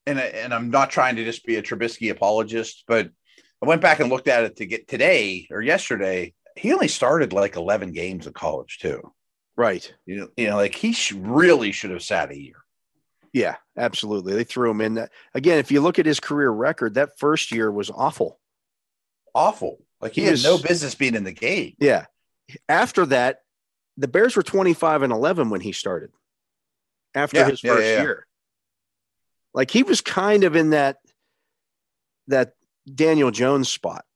and 0.06 0.18
and 0.18 0.54
I'm 0.54 0.70
not 0.70 0.90
trying 0.90 1.16
to 1.16 1.24
just 1.24 1.44
be 1.44 1.56
a 1.56 1.62
Trubisky 1.62 2.10
apologist, 2.10 2.84
but 2.86 3.10
I 3.62 3.66
went 3.66 3.82
back 3.82 4.00
and 4.00 4.10
looked 4.10 4.28
at 4.28 4.44
it 4.44 4.56
to 4.56 4.66
get 4.66 4.86
today 4.88 5.46
or 5.50 5.60
yesterday. 5.60 6.34
He 6.56 6.72
only 6.72 6.88
started 6.88 7.32
like 7.32 7.56
11 7.56 7.92
games 7.92 8.26
of 8.26 8.34
college 8.34 8.78
too. 8.78 9.12
Right. 9.56 9.92
You 10.04 10.16
know, 10.16 10.28
you 10.36 10.46
know, 10.48 10.56
like 10.56 10.74
he 10.74 10.92
sh- 10.92 11.12
really 11.12 11.72
should 11.72 11.90
have 11.90 12.02
sat 12.02 12.30
a 12.30 12.38
year. 12.38 12.56
Yeah, 13.36 13.56
absolutely. 13.76 14.32
They 14.32 14.44
threw 14.44 14.70
him 14.70 14.80
in. 14.80 14.94
That 14.94 15.12
again, 15.34 15.58
if 15.58 15.70
you 15.70 15.82
look 15.82 15.98
at 15.98 16.06
his 16.06 16.20
career 16.20 16.48
record, 16.48 16.94
that 16.94 17.18
first 17.18 17.52
year 17.52 17.70
was 17.70 17.90
awful. 17.90 18.40
Awful. 19.34 19.84
Like 20.00 20.14
he, 20.14 20.22
He 20.22 20.28
had 20.28 20.42
no 20.42 20.56
business 20.56 20.94
being 20.94 21.14
in 21.14 21.24
the 21.24 21.32
game. 21.34 21.74
Yeah. 21.78 22.06
After 22.66 23.04
that, 23.04 23.40
the 23.98 24.08
Bears 24.08 24.36
were 24.36 24.42
25 24.42 25.02
and 25.02 25.12
11 25.12 25.50
when 25.50 25.60
he 25.60 25.72
started. 25.72 26.12
After 27.14 27.36
Yeah, 27.36 27.50
his 27.50 27.60
first 27.60 27.82
yeah, 27.84 27.96
yeah. 27.96 28.00
year. 28.00 28.26
Like 29.52 29.70
he 29.70 29.82
was 29.82 30.00
kind 30.00 30.42
of 30.42 30.56
in 30.56 30.70
that 30.70 30.96
that 32.28 32.54
Daniel 32.92 33.30
Jones 33.30 33.68
spot 33.68 34.06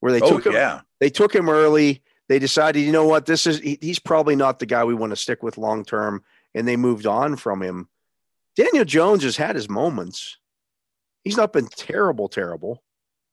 where 0.00 0.12
they 0.12 0.20
oh 0.20 0.28
took 0.28 0.44
him 0.44 0.52
yeah, 0.52 0.82
they 1.00 1.08
took 1.08 1.34
him 1.34 1.48
early. 1.48 2.02
They 2.28 2.38
decided, 2.38 2.80
you 2.80 2.92
know 2.92 3.06
what, 3.06 3.24
this 3.24 3.46
is 3.46 3.60
he, 3.60 3.78
he's 3.80 3.98
probably 3.98 4.36
not 4.36 4.58
the 4.58 4.66
guy 4.66 4.84
we 4.84 4.94
want 4.94 5.12
to 5.12 5.16
stick 5.16 5.42
with 5.42 5.56
long 5.56 5.86
term, 5.86 6.22
and 6.54 6.66
they 6.66 6.76
moved 6.76 7.06
on 7.06 7.36
from 7.36 7.62
him. 7.62 7.88
Daniel 8.56 8.84
Jones 8.84 9.22
has 9.22 9.36
had 9.36 9.56
his 9.56 9.68
moments. 9.68 10.38
He's 11.22 11.36
not 11.36 11.52
been 11.52 11.68
terrible, 11.68 12.28
terrible 12.28 12.82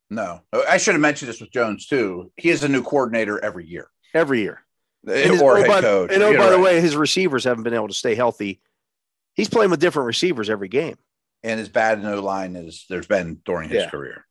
no. 0.09 0.41
I 0.53 0.77
should 0.77 0.93
have 0.93 1.01
mentioned 1.01 1.29
this 1.29 1.41
with 1.41 1.51
Jones 1.51 1.87
too. 1.87 2.31
He 2.37 2.49
is 2.49 2.63
a 2.63 2.69
new 2.69 2.83
coordinator 2.83 3.43
every 3.43 3.65
year, 3.65 3.89
every 4.13 4.41
year. 4.41 4.61
Eh, 5.07 5.23
and 5.23 5.31
his- 5.33 5.41
or 5.41 5.53
oh, 5.53 5.55
head 5.61 5.67
by, 5.67 5.81
coach. 5.81 6.11
And 6.11 6.23
oh, 6.23 6.37
by 6.37 6.49
the 6.49 6.59
way, 6.59 6.81
his 6.81 6.95
receivers 6.95 7.43
haven't 7.43 7.63
been 7.63 7.73
able 7.73 7.87
to 7.87 7.93
stay 7.93 8.15
healthy. 8.15 8.61
He's 9.33 9.49
playing 9.49 9.71
with 9.71 9.79
different 9.79 10.07
receivers 10.07 10.49
every 10.49 10.69
game. 10.69 10.97
and 11.43 11.59
as 11.59 11.69
bad 11.69 12.01
no 12.01 12.21
line 12.21 12.55
as 12.55 12.85
there's 12.89 13.05
been 13.07 13.39
during 13.45 13.69
his 13.69 13.83
Yeah. 13.83 13.89
career. 13.89 14.25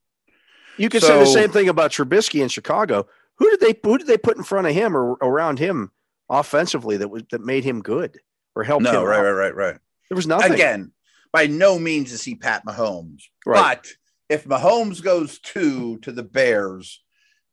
You 0.76 0.88
could 0.88 1.02
say 1.02 1.16
the 1.16 1.26
same 1.26 1.50
thing 1.50 1.68
about 1.68 1.92
Trubisky 1.92 2.42
in 2.42 2.48
Chicago. 2.48 3.06
Who 3.36 3.50
did 3.50 3.60
they 3.60 3.78
who 3.82 3.98
did 3.98 4.08
they 4.08 4.18
put 4.18 4.36
in 4.36 4.42
front 4.42 4.66
of 4.66 4.74
him 4.74 4.96
or 4.96 5.12
around 5.22 5.60
him 5.60 5.92
offensively 6.28 6.96
that 6.96 7.08
was 7.08 7.22
that 7.30 7.40
made 7.40 7.62
him 7.62 7.82
good 7.82 8.18
or 8.54 8.64
him? 8.64 8.82
No, 8.82 9.04
right, 9.04 9.18
out? 9.18 9.22
right, 9.24 9.30
right, 9.32 9.54
right. 9.54 9.76
There 10.08 10.16
was 10.16 10.26
nothing. 10.26 10.52
Again, 10.52 10.92
by 11.32 11.46
no 11.46 11.78
means 11.78 12.12
is 12.12 12.22
he 12.22 12.34
Pat 12.34 12.64
Mahomes, 12.64 13.22
Right. 13.46 13.78
but 13.82 13.86
if 14.28 14.44
Mahomes 14.44 15.02
goes 15.02 15.38
two 15.38 15.98
to 15.98 16.12
the 16.12 16.22
Bears 16.22 17.02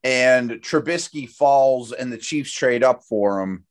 and 0.03 0.51
Trubisky 0.51 1.29
falls 1.29 1.91
and 1.91 2.11
the 2.11 2.17
Chiefs 2.17 2.51
trade 2.51 2.83
up 2.83 3.03
for 3.03 3.39
him, 3.41 3.65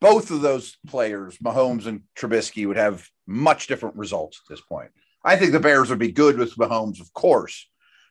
both 0.00 0.30
of 0.30 0.40
those 0.40 0.76
players, 0.86 1.36
Mahomes 1.38 1.86
and 1.86 2.02
Trubisky, 2.16 2.66
would 2.66 2.76
have 2.76 3.08
much 3.26 3.66
different 3.66 3.96
results 3.96 4.40
at 4.44 4.48
this 4.50 4.60
point. 4.60 4.90
I 5.24 5.36
think 5.36 5.52
the 5.52 5.60
Bears 5.60 5.88
would 5.90 5.98
be 5.98 6.12
good 6.12 6.36
with 6.38 6.54
Mahomes, 6.56 7.00
of 7.00 7.12
course, 7.14 7.66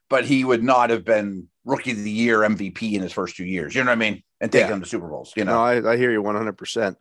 but 0.10 0.26
he 0.26 0.43
would 0.43 0.63
not 0.63 0.89
have 0.89 1.06
been 1.06 1.47
rookie 1.65 1.91
of 1.91 1.97
the 2.04 2.10
year 2.10 2.39
MVP 2.39 2.93
in 2.93 3.02
his 3.02 3.13
first 3.13 3.36
two 3.36 3.45
years. 3.45 3.76
You 3.76 3.84
know 3.84 3.91
what 3.91 3.97
I 3.97 3.99
mean? 3.99 4.23
And 4.41 4.52
taking 4.52 4.65
Yeah. 4.67 4.71
them 4.71 4.82
to 4.82 4.89
Super 4.89 5.08
Bowls. 5.08 5.34
You 5.36 5.45
know, 5.45 5.54
No, 5.54 5.62
I, 5.89 5.93
I 5.93 5.97
hear 5.97 6.12
you 6.12 6.21
100%. 6.23 6.95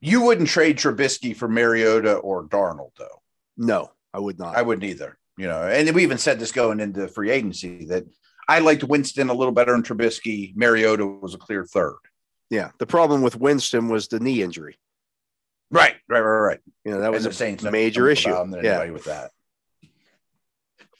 You 0.00 0.22
wouldn't 0.22 0.48
trade 0.48 0.78
Trubisky 0.78 1.34
for 1.36 1.48
Mariota 1.48 2.16
or 2.16 2.44
Darnold, 2.44 2.92
though. 2.98 3.22
No, 3.56 3.90
I 4.14 4.18
would 4.20 4.38
not. 4.38 4.56
I 4.56 4.62
wouldn't 4.62 4.84
either. 4.84 5.18
You 5.36 5.46
know, 5.46 5.62
and 5.62 5.94
we 5.94 6.02
even 6.02 6.18
said 6.18 6.38
this 6.40 6.52
going 6.52 6.80
into 6.80 7.06
free 7.08 7.30
agency 7.30 7.84
that 7.86 8.04
I 8.48 8.58
liked 8.60 8.82
Winston 8.84 9.28
a 9.28 9.34
little 9.34 9.52
better 9.52 9.72
than 9.72 9.82
Trubisky. 9.82 10.54
Mariota 10.56 11.06
was 11.06 11.34
a 11.34 11.38
clear 11.38 11.64
third. 11.64 11.96
yeah. 12.50 12.70
The 12.78 12.86
problem 12.86 13.22
with 13.22 13.36
Winston 13.36 13.88
was 13.88 14.08
the 14.08 14.18
knee 14.20 14.42
injury. 14.42 14.76
Right, 15.70 15.94
right, 16.08 16.20
right, 16.20 16.38
right. 16.40 16.60
You 16.84 16.92
know, 16.92 17.00
that 17.00 17.12
was 17.12 17.26
a 17.26 17.70
major 17.70 18.08
issue. 18.08 18.30
about 18.30 18.44
him 18.46 18.50
than 18.52 18.64
Yeah. 18.64 18.90
with 18.90 19.04
that. 19.04 19.32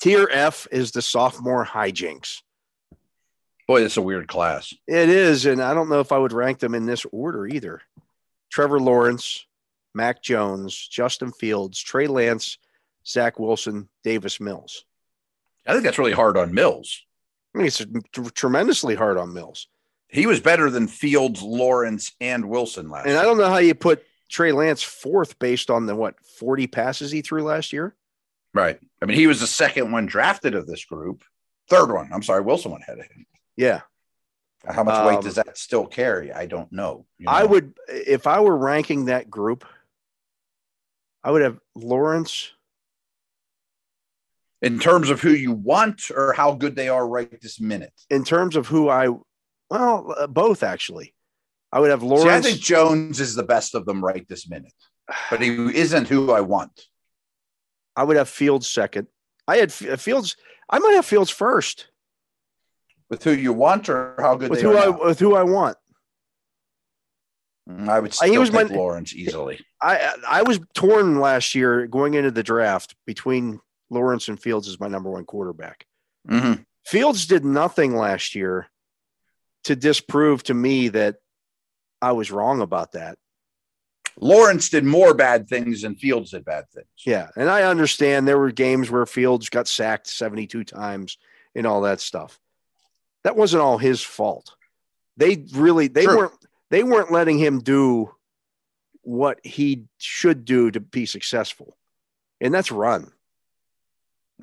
Tier 0.00 0.28
F 0.30 0.68
is 0.70 0.92
the 0.92 1.02
sophomore 1.02 1.64
hijinks. 1.64 2.42
Boy, 3.66 3.82
it's 3.82 3.96
a 3.96 4.02
weird 4.02 4.28
class. 4.28 4.72
It 4.86 5.08
is, 5.08 5.44
and 5.46 5.60
I 5.60 5.74
don't 5.74 5.88
know 5.88 6.00
if 6.00 6.12
I 6.12 6.18
would 6.18 6.32
rank 6.32 6.58
them 6.60 6.74
in 6.74 6.86
this 6.86 7.04
order 7.12 7.46
either. 7.46 7.82
Trevor 8.50 8.80
Lawrence, 8.80 9.46
Mac 9.94 10.22
Jones, 10.22 10.88
Justin 10.88 11.32
Fields, 11.32 11.80
Trey 11.80 12.06
Lance, 12.06 12.58
Zach 13.06 13.38
Wilson, 13.38 13.88
Davis 14.04 14.40
Mills. 14.40 14.84
I 15.66 15.72
think 15.72 15.84
that's 15.84 15.98
really 15.98 16.12
hard 16.12 16.36
on 16.36 16.54
Mills. 16.54 17.04
I 17.54 17.58
mean, 17.58 17.66
it's 17.66 17.84
tremendously 18.34 18.94
hard 18.94 19.18
on 19.18 19.32
Mills. 19.32 19.68
He 20.08 20.26
was 20.26 20.40
better 20.40 20.70
than 20.70 20.88
Fields, 20.88 21.42
Lawrence, 21.42 22.12
and 22.20 22.48
Wilson 22.48 22.88
last 22.88 23.06
And 23.06 23.18
I 23.18 23.22
don't 23.22 23.36
know 23.36 23.48
how 23.48 23.58
you 23.58 23.74
put 23.74 24.04
Trey 24.28 24.52
Lance 24.52 24.82
fourth 24.82 25.38
based 25.38 25.70
on 25.70 25.86
the 25.86 25.94
what 25.94 26.14
40 26.38 26.66
passes 26.66 27.10
he 27.10 27.20
threw 27.20 27.42
last 27.42 27.72
year. 27.72 27.94
Right. 28.54 28.78
I 29.02 29.04
mean, 29.04 29.16
he 29.16 29.26
was 29.26 29.40
the 29.40 29.46
second 29.46 29.92
one 29.92 30.06
drafted 30.06 30.54
of 30.54 30.66
this 30.66 30.84
group. 30.84 31.22
Third 31.68 31.92
one. 31.92 32.10
I'm 32.12 32.22
sorry, 32.22 32.40
Wilson 32.40 32.72
went 32.72 32.84
ahead 32.84 32.98
of 32.98 33.04
him. 33.04 33.26
Yeah. 33.56 33.82
How 34.66 34.82
much 34.82 35.06
weight 35.06 35.18
Um, 35.18 35.24
does 35.24 35.36
that 35.36 35.56
still 35.56 35.86
carry? 35.86 36.32
I 36.32 36.46
don't 36.46 36.70
know. 36.72 37.06
you 37.18 37.26
I 37.28 37.44
would 37.44 37.74
if 37.88 38.26
I 38.26 38.40
were 38.40 38.56
ranking 38.56 39.06
that 39.06 39.30
group, 39.30 39.64
I 41.22 41.30
would 41.30 41.42
have 41.42 41.58
Lawrence. 41.74 42.52
in 44.60 44.80
terms 44.80 45.08
of 45.08 45.20
who 45.20 45.30
you 45.30 45.52
want 45.52 46.10
or 46.10 46.32
how 46.32 46.52
good 46.52 46.74
they 46.74 46.88
are 46.88 47.06
right 47.06 47.40
this 47.40 47.60
minute. 47.60 47.92
In 48.10 48.24
terms 48.24 48.56
of 48.56 48.66
who 48.66 48.88
I 48.88 49.08
well, 49.70 50.14
uh, 50.18 50.26
both 50.26 50.62
actually. 50.62 51.14
I 51.70 51.80
would 51.80 51.90
have 51.90 52.02
Lawrence. 52.02 52.24
See, 52.24 52.50
I 52.50 52.52
think 52.52 52.60
Jones 52.60 53.20
is 53.20 53.34
the 53.34 53.42
best 53.42 53.74
of 53.74 53.84
them 53.84 54.02
right 54.02 54.26
this 54.26 54.48
minute, 54.48 54.72
but 55.30 55.40
he 55.42 55.50
isn't 55.76 56.08
who 56.08 56.32
I 56.32 56.40
want. 56.40 56.86
I 57.94 58.04
would 58.04 58.16
have 58.16 58.28
Fields 58.28 58.68
second. 58.68 59.06
I 59.46 59.58
had 59.58 59.72
Fields. 59.72 60.36
I 60.70 60.78
might 60.78 60.94
have 60.94 61.04
Fields 61.06 61.30
first 61.30 61.88
With 63.10 63.24
who 63.24 63.32
you 63.32 63.52
want 63.52 63.88
or 63.88 64.14
how 64.18 64.36
good 64.36 64.50
with 64.50 64.60
they 64.60 64.66
who 64.66 64.72
are 64.76 64.78
I 64.78 64.84
now. 64.86 65.04
with 65.04 65.18
who 65.18 65.34
I 65.34 65.42
want. 65.42 65.76
Mm, 67.68 67.88
I 67.88 68.00
would 68.00 68.12
he 68.12 68.16
still 68.16 68.40
was 68.40 68.52
my- 68.52 68.64
take 68.64 68.72
Lawrence 68.72 69.14
easily. 69.14 69.64
I 69.82 70.14
I 70.26 70.42
was 70.42 70.58
torn 70.74 71.20
last 71.20 71.54
year 71.54 71.86
going 71.86 72.14
into 72.14 72.30
the 72.30 72.42
draft 72.42 72.94
between 73.06 73.60
Lawrence 73.90 74.28
and 74.28 74.40
Fields 74.40 74.68
as 74.68 74.80
my 74.80 74.88
number 74.88 75.10
one 75.10 75.24
quarterback. 75.24 75.86
Mhm. 76.28 76.64
Fields 76.84 77.26
did 77.26 77.44
nothing 77.44 77.94
last 77.96 78.34
year 78.34 78.68
to 79.64 79.76
disprove 79.76 80.42
to 80.44 80.54
me 80.54 80.88
that 80.88 81.16
I 82.00 82.12
was 82.12 82.30
wrong 82.30 82.60
about 82.60 82.92
that. 82.92 83.18
Lawrence 84.20 84.68
did 84.68 84.84
more 84.84 85.14
bad 85.14 85.48
things 85.48 85.82
than 85.82 85.94
Fields 85.94 86.30
did 86.32 86.44
bad 86.44 86.68
things. 86.70 86.88
Yeah, 87.06 87.28
and 87.36 87.48
I 87.50 87.62
understand 87.64 88.26
there 88.26 88.38
were 88.38 88.50
games 88.50 88.90
where 88.90 89.06
Fields 89.06 89.48
got 89.48 89.68
sacked 89.68 90.06
72 90.08 90.64
times 90.64 91.18
and 91.54 91.66
all 91.66 91.82
that 91.82 92.00
stuff. 92.00 92.40
That 93.24 93.36
wasn't 93.36 93.62
all 93.62 93.78
his 93.78 94.02
fault. 94.02 94.54
They 95.16 95.44
really 95.52 95.88
they 95.88 96.04
True. 96.04 96.16
weren't 96.16 96.46
they 96.70 96.82
weren't 96.82 97.10
letting 97.10 97.38
him 97.38 97.60
do 97.60 98.14
what 99.02 99.40
he 99.44 99.84
should 99.98 100.44
do 100.44 100.70
to 100.70 100.80
be 100.80 101.06
successful. 101.06 101.76
And 102.40 102.54
that's 102.54 102.70
run. 102.70 103.10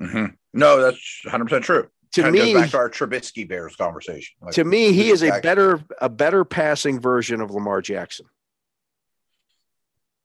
Mhm. 0.00 0.36
No, 0.52 0.80
that's 0.80 1.22
100% 1.24 1.62
true. 1.62 1.88
To 2.12 2.22
Kinda 2.22 2.44
me 2.44 2.54
back 2.54 2.70
to 2.70 2.76
our 2.76 2.90
Trubisky 2.90 3.48
Bears 3.48 3.76
conversation. 3.76 4.36
Like, 4.40 4.54
to 4.54 4.64
me 4.64 4.92
he 4.92 5.10
is 5.10 5.22
a 5.22 5.40
better 5.40 5.82
a 6.00 6.08
better 6.08 6.44
passing 6.44 7.00
version 7.00 7.40
of 7.40 7.50
Lamar 7.50 7.80
Jackson. 7.80 8.26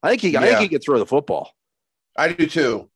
I 0.03 0.09
think 0.09 0.21
he 0.21 0.37
I 0.37 0.41
think 0.41 0.59
he 0.59 0.69
could 0.69 0.83
throw 0.83 0.99
the 0.99 1.05
football. 1.05 1.51
I 2.17 2.33
do 2.33 2.47
too. 2.47 2.89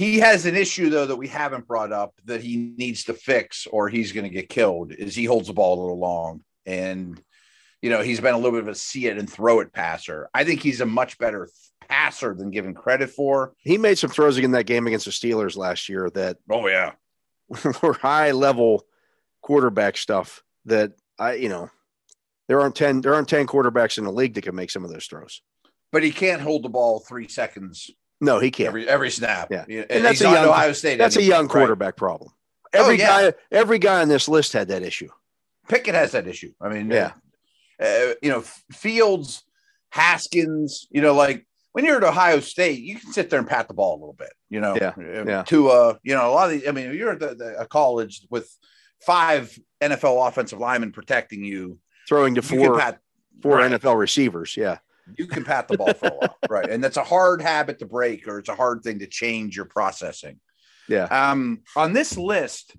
He 0.00 0.20
has 0.20 0.46
an 0.46 0.56
issue 0.56 0.88
though 0.88 1.04
that 1.04 1.16
we 1.16 1.28
haven't 1.28 1.68
brought 1.68 1.92
up 1.92 2.14
that 2.24 2.40
he 2.40 2.56
needs 2.56 3.04
to 3.04 3.12
fix, 3.12 3.66
or 3.66 3.90
he's 3.90 4.12
going 4.12 4.24
to 4.24 4.30
get 4.30 4.48
killed. 4.48 4.92
Is 4.92 5.14
he 5.14 5.26
holds 5.26 5.48
the 5.48 5.52
ball 5.52 5.78
a 5.78 5.82
little 5.82 5.98
long, 5.98 6.40
and 6.64 7.20
you 7.82 7.90
know 7.90 8.00
he's 8.00 8.18
been 8.18 8.32
a 8.32 8.38
little 8.38 8.52
bit 8.52 8.62
of 8.62 8.68
a 8.68 8.74
see 8.74 9.08
it 9.08 9.18
and 9.18 9.30
throw 9.30 9.60
it 9.60 9.74
passer. 9.74 10.30
I 10.32 10.44
think 10.44 10.62
he's 10.62 10.80
a 10.80 10.86
much 10.86 11.18
better 11.18 11.50
passer 11.86 12.34
than 12.34 12.50
given 12.50 12.72
credit 12.72 13.10
for. 13.10 13.52
He 13.58 13.76
made 13.76 13.98
some 13.98 14.08
throws 14.08 14.38
in 14.38 14.52
that 14.52 14.64
game 14.64 14.86
against 14.86 15.04
the 15.04 15.10
Steelers 15.10 15.54
last 15.54 15.90
year 15.90 16.08
that 16.14 16.38
Oh 16.48 16.66
yeah, 16.66 16.92
were 17.82 17.92
high 17.92 18.30
level 18.30 18.86
quarterback 19.42 19.98
stuff 19.98 20.42
that 20.64 20.92
I, 21.18 21.34
you 21.34 21.50
know, 21.50 21.68
there 22.48 22.62
aren't 22.62 22.74
10, 22.74 23.02
there 23.02 23.12
aren't 23.12 23.28
10 23.28 23.46
quarterbacks 23.46 23.98
in 23.98 24.04
the 24.04 24.12
league 24.12 24.32
that 24.32 24.44
can 24.44 24.54
make 24.54 24.70
some 24.70 24.82
of 24.82 24.90
those 24.90 25.04
throws. 25.04 25.42
but 25.92 26.02
he 26.02 26.10
can't 26.10 26.40
hold 26.40 26.62
the 26.62 26.70
ball 26.70 27.00
three 27.00 27.28
seconds 27.28 27.90
No, 28.20 28.38
he 28.38 28.50
can't. 28.50 28.68
every 28.68 28.88
every 28.88 29.10
snap. 29.10 29.48
Yeah. 29.50 29.64
and, 29.68 29.86
And 29.90 30.04
that's 30.04 30.20
a 30.20 30.24
young- 30.24 30.46
Ohio 30.48 30.72
State. 30.72 30.98
That's 30.98 31.16
a 31.16 31.22
young 31.22 31.42
Right. 31.46 31.50
quarterback 31.50 31.96
problem. 31.96 32.30
Oh, 32.74 32.82
Every 32.82 32.98
yeah. 32.98 33.30
guy, 33.30 33.34
every 33.50 33.78
guy 33.78 34.00
on 34.02 34.08
this 34.08 34.28
list 34.28 34.52
had 34.52 34.68
that 34.68 34.82
issue. 34.82 35.08
Pickett 35.68 35.94
has 35.94 36.12
that 36.12 36.26
issue. 36.28 36.52
I 36.60 36.68
mean, 36.68 36.90
Yeah. 36.90 37.12
uh, 37.82 38.14
you 38.22 38.30
know, 38.30 38.42
Fields, 38.72 39.42
Haskins, 39.90 40.86
you 40.90 41.00
know, 41.02 41.14
like 41.14 41.46
when 41.72 41.84
you're 41.84 41.96
at 41.96 42.04
Ohio 42.04 42.40
State, 42.40 42.80
you 42.80 42.98
can 42.98 43.12
sit 43.12 43.30
there 43.30 43.38
and 43.38 43.48
pat 43.48 43.68
the 43.68 43.74
ball 43.74 43.94
a 43.94 44.00
little 44.00 44.12
bit, 44.14 44.32
you 44.48 44.60
know, 44.60 44.76
Yeah, 44.76 44.92
Uh, 44.98 45.24
yeah. 45.26 45.42
To, 45.44 45.68
uh, 45.68 45.94
you 46.02 46.14
know, 46.14 46.28
a 46.28 46.32
lot 46.32 46.46
of 46.46 46.52
these, 46.52 46.68
I 46.68 46.72
mean, 46.72 46.94
you're 46.94 47.12
at 47.12 47.20
the, 47.20 47.34
the, 47.34 47.60
a 47.60 47.66
college 47.66 48.22
with 48.30 48.52
five 49.04 49.56
NFL 49.80 50.26
offensive 50.28 50.58
linemen 50.58 50.92
protecting 50.92 51.44
you. 51.44 51.78
Throwing 52.08 52.34
to 52.36 52.42
four, 52.42 52.78
pat, 52.78 52.98
four 53.42 53.56
right. 53.58 53.70
NFL 53.72 53.96
receivers. 53.98 54.56
Yeah. 54.56 54.78
You 55.16 55.26
can 55.26 55.44
pat 55.44 55.68
the 55.68 55.76
ball 55.76 55.94
for 55.94 56.06
a 56.06 56.14
while. 56.14 56.36
Right. 56.48 56.68
And 56.68 56.82
that's 56.82 56.96
a 56.96 57.04
hard 57.04 57.42
habit 57.42 57.78
to 57.80 57.86
break, 57.86 58.26
or 58.28 58.38
it's 58.38 58.48
a 58.48 58.54
hard 58.54 58.82
thing 58.82 59.00
to 59.00 59.06
change 59.06 59.56
your 59.56 59.66
processing. 59.66 60.40
Yeah. 60.88 61.04
Um, 61.04 61.62
on 61.76 61.92
this 61.92 62.16
list, 62.16 62.74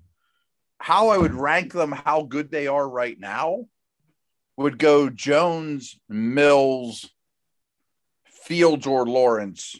how 0.78 1.08
I 1.08 1.18
would 1.18 1.34
rank 1.34 1.72
them, 1.72 1.92
how 1.92 2.22
good 2.22 2.50
they 2.50 2.66
are 2.66 2.88
right 2.88 3.18
now, 3.18 3.66
would 4.56 4.78
go 4.78 5.08
Jones, 5.08 5.98
Mills, 6.08 7.08
Fields, 8.24 8.86
or 8.86 9.06
Lawrence. 9.06 9.76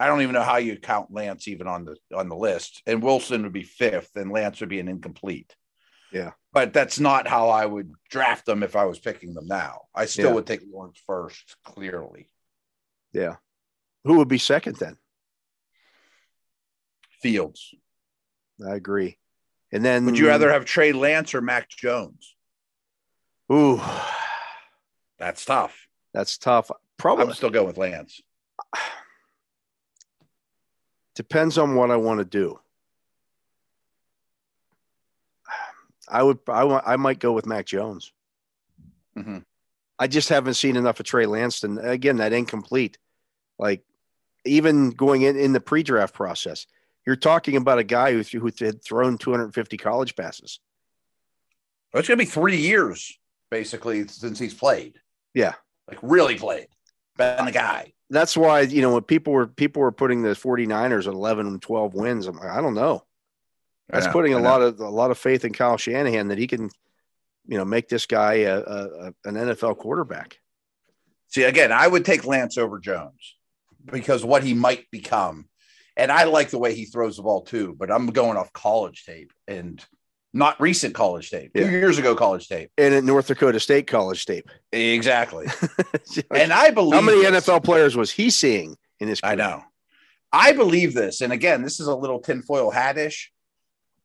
I 0.00 0.06
don't 0.06 0.22
even 0.22 0.34
know 0.34 0.42
how 0.42 0.56
you 0.56 0.76
count 0.76 1.12
Lance 1.12 1.46
even 1.46 1.68
on 1.68 1.84
the 1.84 1.96
on 2.14 2.28
the 2.28 2.36
list, 2.36 2.82
and 2.86 3.02
Wilson 3.02 3.42
would 3.44 3.52
be 3.52 3.62
fifth, 3.62 4.16
and 4.16 4.32
Lance 4.32 4.60
would 4.60 4.68
be 4.68 4.80
an 4.80 4.88
incomplete. 4.88 5.54
Yeah. 6.12 6.32
But 6.54 6.72
that's 6.72 7.00
not 7.00 7.26
how 7.26 7.48
I 7.50 7.66
would 7.66 7.92
draft 8.08 8.46
them 8.46 8.62
if 8.62 8.76
I 8.76 8.84
was 8.84 9.00
picking 9.00 9.34
them 9.34 9.46
now. 9.48 9.82
I 9.94 10.06
still 10.06 10.28
Yeah. 10.30 10.34
would 10.36 10.46
take 10.46 10.60
Lawrence 10.70 11.00
first, 11.04 11.56
clearly. 11.64 12.28
Yeah. 13.12 13.36
Who 14.04 14.18
would 14.18 14.28
be 14.28 14.38
second 14.38 14.76
then? 14.76 14.96
Fields. 17.20 17.74
I 18.64 18.76
agree. 18.76 19.18
And 19.72 19.84
then 19.84 20.06
Would 20.06 20.16
you 20.16 20.28
rather 20.28 20.52
have 20.52 20.64
Trey 20.64 20.92
Lance 20.92 21.34
or 21.34 21.40
Mac 21.40 21.68
Jones? 21.68 22.36
Ooh, 23.52 23.80
That's 25.18 25.44
tough. 25.44 25.88
that's 26.12 26.38
tough. 26.38 26.70
Probably 26.98 27.24
I'm 27.26 27.32
still 27.34 27.50
going 27.50 27.66
with 27.66 27.78
Lance. 27.78 28.20
depends 31.16 31.58
on 31.58 31.74
what 31.74 31.90
I 31.90 31.96
want 31.96 32.18
to 32.18 32.24
do. 32.24 32.60
I 36.08 36.22
would 36.22 36.38
I 36.48 36.64
want 36.64 36.84
I 36.86 36.96
might 36.96 37.18
go 37.18 37.32
with 37.32 37.46
Mac 37.46 37.66
Jones. 37.66 38.12
Mhm. 39.16 39.44
I 39.98 40.06
just 40.06 40.28
haven't 40.28 40.54
seen 40.54 40.76
enough 40.76 40.98
of 41.00 41.06
Trey 41.06 41.26
Lance. 41.26 41.62
Again, 41.62 42.16
that 42.16 42.32
incomplete. 42.32 42.98
Like 43.58 43.82
even 44.44 44.90
going 44.90 45.22
in 45.22 45.36
in 45.36 45.52
the 45.52 45.60
pre-draft 45.60 46.14
process, 46.14 46.66
you're 47.06 47.16
talking 47.16 47.56
about 47.56 47.78
a 47.78 47.84
guy 47.84 48.12
who, 48.12 48.22
th- 48.22 48.42
who 48.42 48.64
had 48.64 48.82
thrown 48.82 49.18
250 49.18 49.76
college 49.76 50.16
passes. 50.16 50.58
It's 51.92 52.08
going 52.08 52.18
to 52.18 52.24
be 52.24 52.30
three 52.30 52.56
years 52.56 53.16
basically 53.50 54.06
since 54.08 54.38
he's 54.38 54.54
played. 54.54 55.00
Yeah. 55.32 55.54
Like 55.86 55.98
really 56.02 56.36
played. 56.36 56.66
Been 57.16 57.44
the 57.44 57.52
guy. 57.52 57.92
That's 58.10 58.36
why, 58.36 58.62
you 58.62 58.82
know, 58.82 58.94
when 58.94 59.02
people 59.02 59.32
were 59.32 59.46
people 59.46 59.80
were 59.80 59.92
putting 59.92 60.22
the 60.22 60.30
49ers 60.30 61.06
at 61.06 61.14
11 61.14 61.46
and 61.46 61.62
12 61.62 61.94
wins, 61.94 62.26
I'm 62.26 62.36
like, 62.36 62.50
I 62.50 62.60
don't 62.60 62.74
know. 62.74 63.04
That's 63.88 64.08
putting 64.08 64.34
a 64.34 64.38
lot 64.38 64.62
of 64.62 64.80
a 64.80 64.88
lot 64.88 65.10
of 65.10 65.18
faith 65.18 65.44
in 65.44 65.52
Kyle 65.52 65.76
Shanahan 65.76 66.28
that 66.28 66.38
he 66.38 66.46
can, 66.46 66.70
you 67.46 67.58
know, 67.58 67.64
make 67.64 67.88
this 67.88 68.06
guy 68.06 68.34
a, 68.34 68.58
a, 68.58 68.62
a 68.62 69.06
an 69.24 69.34
NFL 69.34 69.76
quarterback. 69.78 70.38
See, 71.28 71.42
again, 71.42 71.70
I 71.72 71.86
would 71.86 72.04
take 72.04 72.24
Lance 72.24 72.56
over 72.56 72.78
Jones 72.78 73.36
because 73.84 74.24
what 74.24 74.42
he 74.44 74.54
might 74.54 74.90
become. 74.90 75.46
And 75.96 76.10
I 76.10 76.24
like 76.24 76.50
the 76.50 76.58
way 76.58 76.74
he 76.74 76.86
throws 76.86 77.16
the 77.16 77.22
ball 77.22 77.42
too, 77.42 77.74
but 77.78 77.90
I'm 77.90 78.06
going 78.06 78.36
off 78.36 78.52
college 78.52 79.04
tape 79.04 79.32
and 79.46 79.84
not 80.32 80.60
recent 80.60 80.94
college 80.94 81.30
tape, 81.30 81.52
Yeah. 81.54 81.64
two 81.66 81.70
years 81.70 81.98
ago 81.98 82.16
college 82.16 82.48
tape. 82.48 82.70
And 82.76 82.92
at 82.94 83.04
North 83.04 83.28
Dakota 83.28 83.60
State 83.60 83.86
college 83.86 84.26
tape. 84.26 84.50
Exactly. 84.72 85.46
and 86.32 86.52
I 86.52 86.70
believe 86.70 86.94
How 86.94 87.00
many 87.00 87.22
this. 87.22 87.46
NFL 87.46 87.62
players 87.64 87.96
was 87.96 88.10
he 88.10 88.30
seeing 88.30 88.76
in 88.98 89.06
his? 89.08 89.20
I 89.22 89.36
know. 89.36 89.62
I 90.32 90.50
believe 90.52 90.94
this. 90.94 91.20
And 91.20 91.32
again, 91.32 91.62
this 91.62 91.78
is 91.78 91.86
a 91.86 91.94
little 91.94 92.18
tinfoil 92.18 92.72
hatish. 92.72 93.26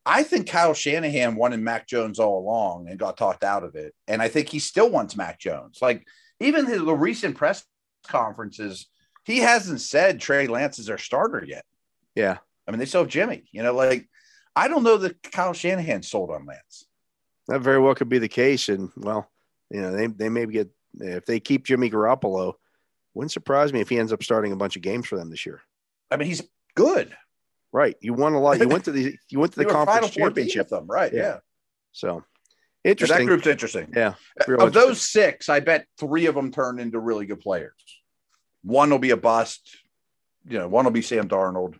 I 0.05 0.23
think 0.23 0.49
Kyle 0.49 0.73
Shanahan 0.73 1.35
wanted 1.35 1.59
Mac 1.59 1.87
Jones 1.87 2.19
all 2.19 2.39
along 2.39 2.87
and 2.89 2.97
got 2.97 3.17
talked 3.17 3.43
out 3.43 3.63
of 3.63 3.75
it. 3.75 3.93
And 4.07 4.21
I 4.21 4.27
think 4.27 4.49
he 4.49 4.59
still 4.59 4.89
wants 4.89 5.15
Mac 5.15 5.39
Jones. 5.39 5.79
Like 5.81 6.07
even 6.39 6.65
his, 6.65 6.83
the 6.83 6.95
recent 6.95 7.35
press 7.35 7.63
conferences, 8.07 8.87
he 9.25 9.39
hasn't 9.39 9.81
said 9.81 10.19
Trey 10.19 10.47
Lance 10.47 10.79
is 10.79 10.87
their 10.87 10.97
starter 10.97 11.43
yet. 11.45 11.65
Yeah, 12.15 12.37
I 12.67 12.71
mean, 12.71 12.79
they 12.79 12.85
still 12.85 13.01
have 13.01 13.09
Jimmy. 13.09 13.43
You 13.51 13.63
know, 13.63 13.73
like 13.73 14.09
I 14.55 14.67
don't 14.67 14.83
know 14.83 14.97
that 14.97 15.21
Kyle 15.21 15.53
Shanahan 15.53 16.03
sold 16.03 16.31
on 16.31 16.45
Lance. 16.45 16.85
that 17.47 17.61
very 17.61 17.79
well 17.79 17.95
could 17.95 18.09
be 18.09 18.19
the 18.19 18.27
case. 18.27 18.69
And 18.69 18.89
well, 18.97 19.29
you 19.69 19.81
know, 19.81 19.91
they 19.91 20.07
they 20.07 20.29
maybe 20.29 20.53
get 20.53 20.69
if 20.99 21.25
they 21.25 21.39
keep 21.39 21.65
Jimmy 21.65 21.89
Garoppolo, 21.89 22.53
wouldn't 23.13 23.31
surprise 23.31 23.71
me 23.71 23.81
if 23.81 23.89
he 23.89 23.99
ends 23.99 24.11
up 24.11 24.23
starting 24.23 24.51
a 24.51 24.57
bunch 24.57 24.75
of 24.75 24.81
games 24.81 25.07
for 25.07 25.17
them 25.17 25.29
this 25.29 25.45
year. 25.45 25.61
I 26.09 26.17
mean, 26.17 26.27
he's 26.27 26.41
good. 26.75 27.15
Right, 27.71 27.95
you 28.01 28.13
won 28.13 28.33
a 28.33 28.39
lot. 28.39 28.59
You 28.59 28.67
went 28.67 28.85
to 28.85 28.91
the 28.91 29.15
you 29.29 29.39
went 29.39 29.53
to 29.53 29.59
the 29.59 29.65
conference 29.65 30.09
championship. 30.11 30.69
them, 30.69 30.87
right? 30.87 31.13
Yeah. 31.13 31.21
Yeah. 31.21 31.37
So 31.91 32.23
So 32.97 33.05
that 33.05 33.25
group's 33.25 33.45
interesting. 33.47 33.93
yeah, 33.95 34.13
real 34.47 34.59
of 34.61 34.67
interesting. 34.67 34.71
those 34.71 35.01
six, 35.01 35.49
I 35.49 35.59
bet 35.59 35.85
three 35.99 36.25
of 36.25 36.35
them 36.35 36.51
turn 36.51 36.79
into 36.79 36.99
really 36.99 37.25
good 37.25 37.41
players. 37.41 37.73
One 38.63 38.89
will 38.89 38.99
be 38.99 39.11
a 39.11 39.17
bust. 39.17 39.77
You 40.47 40.57
know, 40.59 40.67
one 40.67 40.85
will 40.85 40.91
be 40.91 41.01
Sam 41.01 41.27
Darnold. 41.27 41.75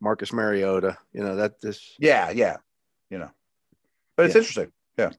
Marcus 0.00 0.32
Mariota. 0.32 0.96
You 1.12 1.22
know 1.22 1.36
that 1.36 1.60
this. 1.60 1.94
Yeah, 1.98 2.30
yeah. 2.30 2.56
You 3.10 3.18
know, 3.18 3.30
but 4.16 4.26
it's 4.26 4.34
Yeah. 4.34 4.38
interesting. 4.40 4.72
Yeah, 4.96 5.10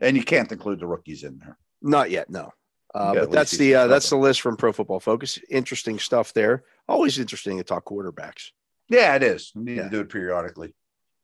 and 0.00 0.16
you 0.16 0.22
can't 0.24 0.52
include 0.52 0.80
the 0.80 0.86
rookies 0.86 1.22
in 1.22 1.38
there. 1.38 1.56
Not 1.80 2.10
yet, 2.10 2.28
no. 2.28 2.52
Uh, 2.94 3.12
Yeah, 3.14 3.20
but 3.20 3.30
that's 3.30 3.52
the 3.52 3.74
uh, 3.74 3.86
that's 3.86 4.10
the 4.10 4.16
list 4.16 4.40
from 4.42 4.56
Pro 4.56 4.72
Football 4.72 5.00
Focus. 5.00 5.38
Interesting 5.48 5.98
stuff 5.98 6.32
there. 6.34 6.64
Always 6.88 7.18
interesting 7.18 7.56
to 7.58 7.64
talk 7.64 7.84
quarterbacks. 7.86 8.50
Yeah, 8.88 9.14
it 9.16 9.22
is. 9.22 9.52
You 9.54 9.62
need 9.62 9.76
Yeah. 9.76 9.84
to 9.84 9.90
do 9.90 10.00
it 10.00 10.08
periodically. 10.08 10.74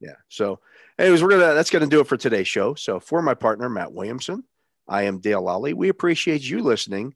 Yeah. 0.00 0.16
So, 0.28 0.60
anyways, 0.98 1.22
we're 1.22 1.30
gonna 1.30 1.54
that's 1.54 1.70
gonna 1.70 1.86
do 1.86 2.00
it 2.00 2.08
for 2.08 2.16
today's 2.16 2.48
show. 2.48 2.74
So, 2.74 2.98
for 2.98 3.22
my 3.22 3.34
partner 3.34 3.68
Matt 3.68 3.92
Williamson, 3.92 4.42
I 4.88 5.02
am 5.04 5.20
Dale 5.20 5.42
Lolley. 5.42 5.74
We 5.74 5.88
appreciate 5.88 6.42
you 6.42 6.60
listening 6.60 7.14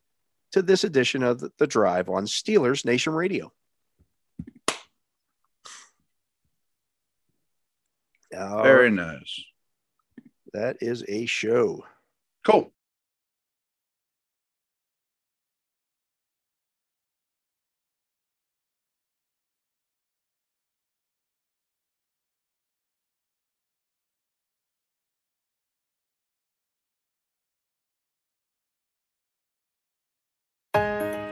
to 0.52 0.62
this 0.62 0.84
edition 0.84 1.22
of 1.24 1.40
the, 1.58 1.66
Drive 1.66 2.08
on 2.08 2.24
Steelers 2.26 2.84
Nation 2.84 3.12
Radio. 3.12 3.52
Very 8.32 8.90
nice. 8.90 9.42
that 10.52 10.76
is 10.80 11.04
a 11.08 11.26
show. 11.26 11.84
Cool. 12.44 12.72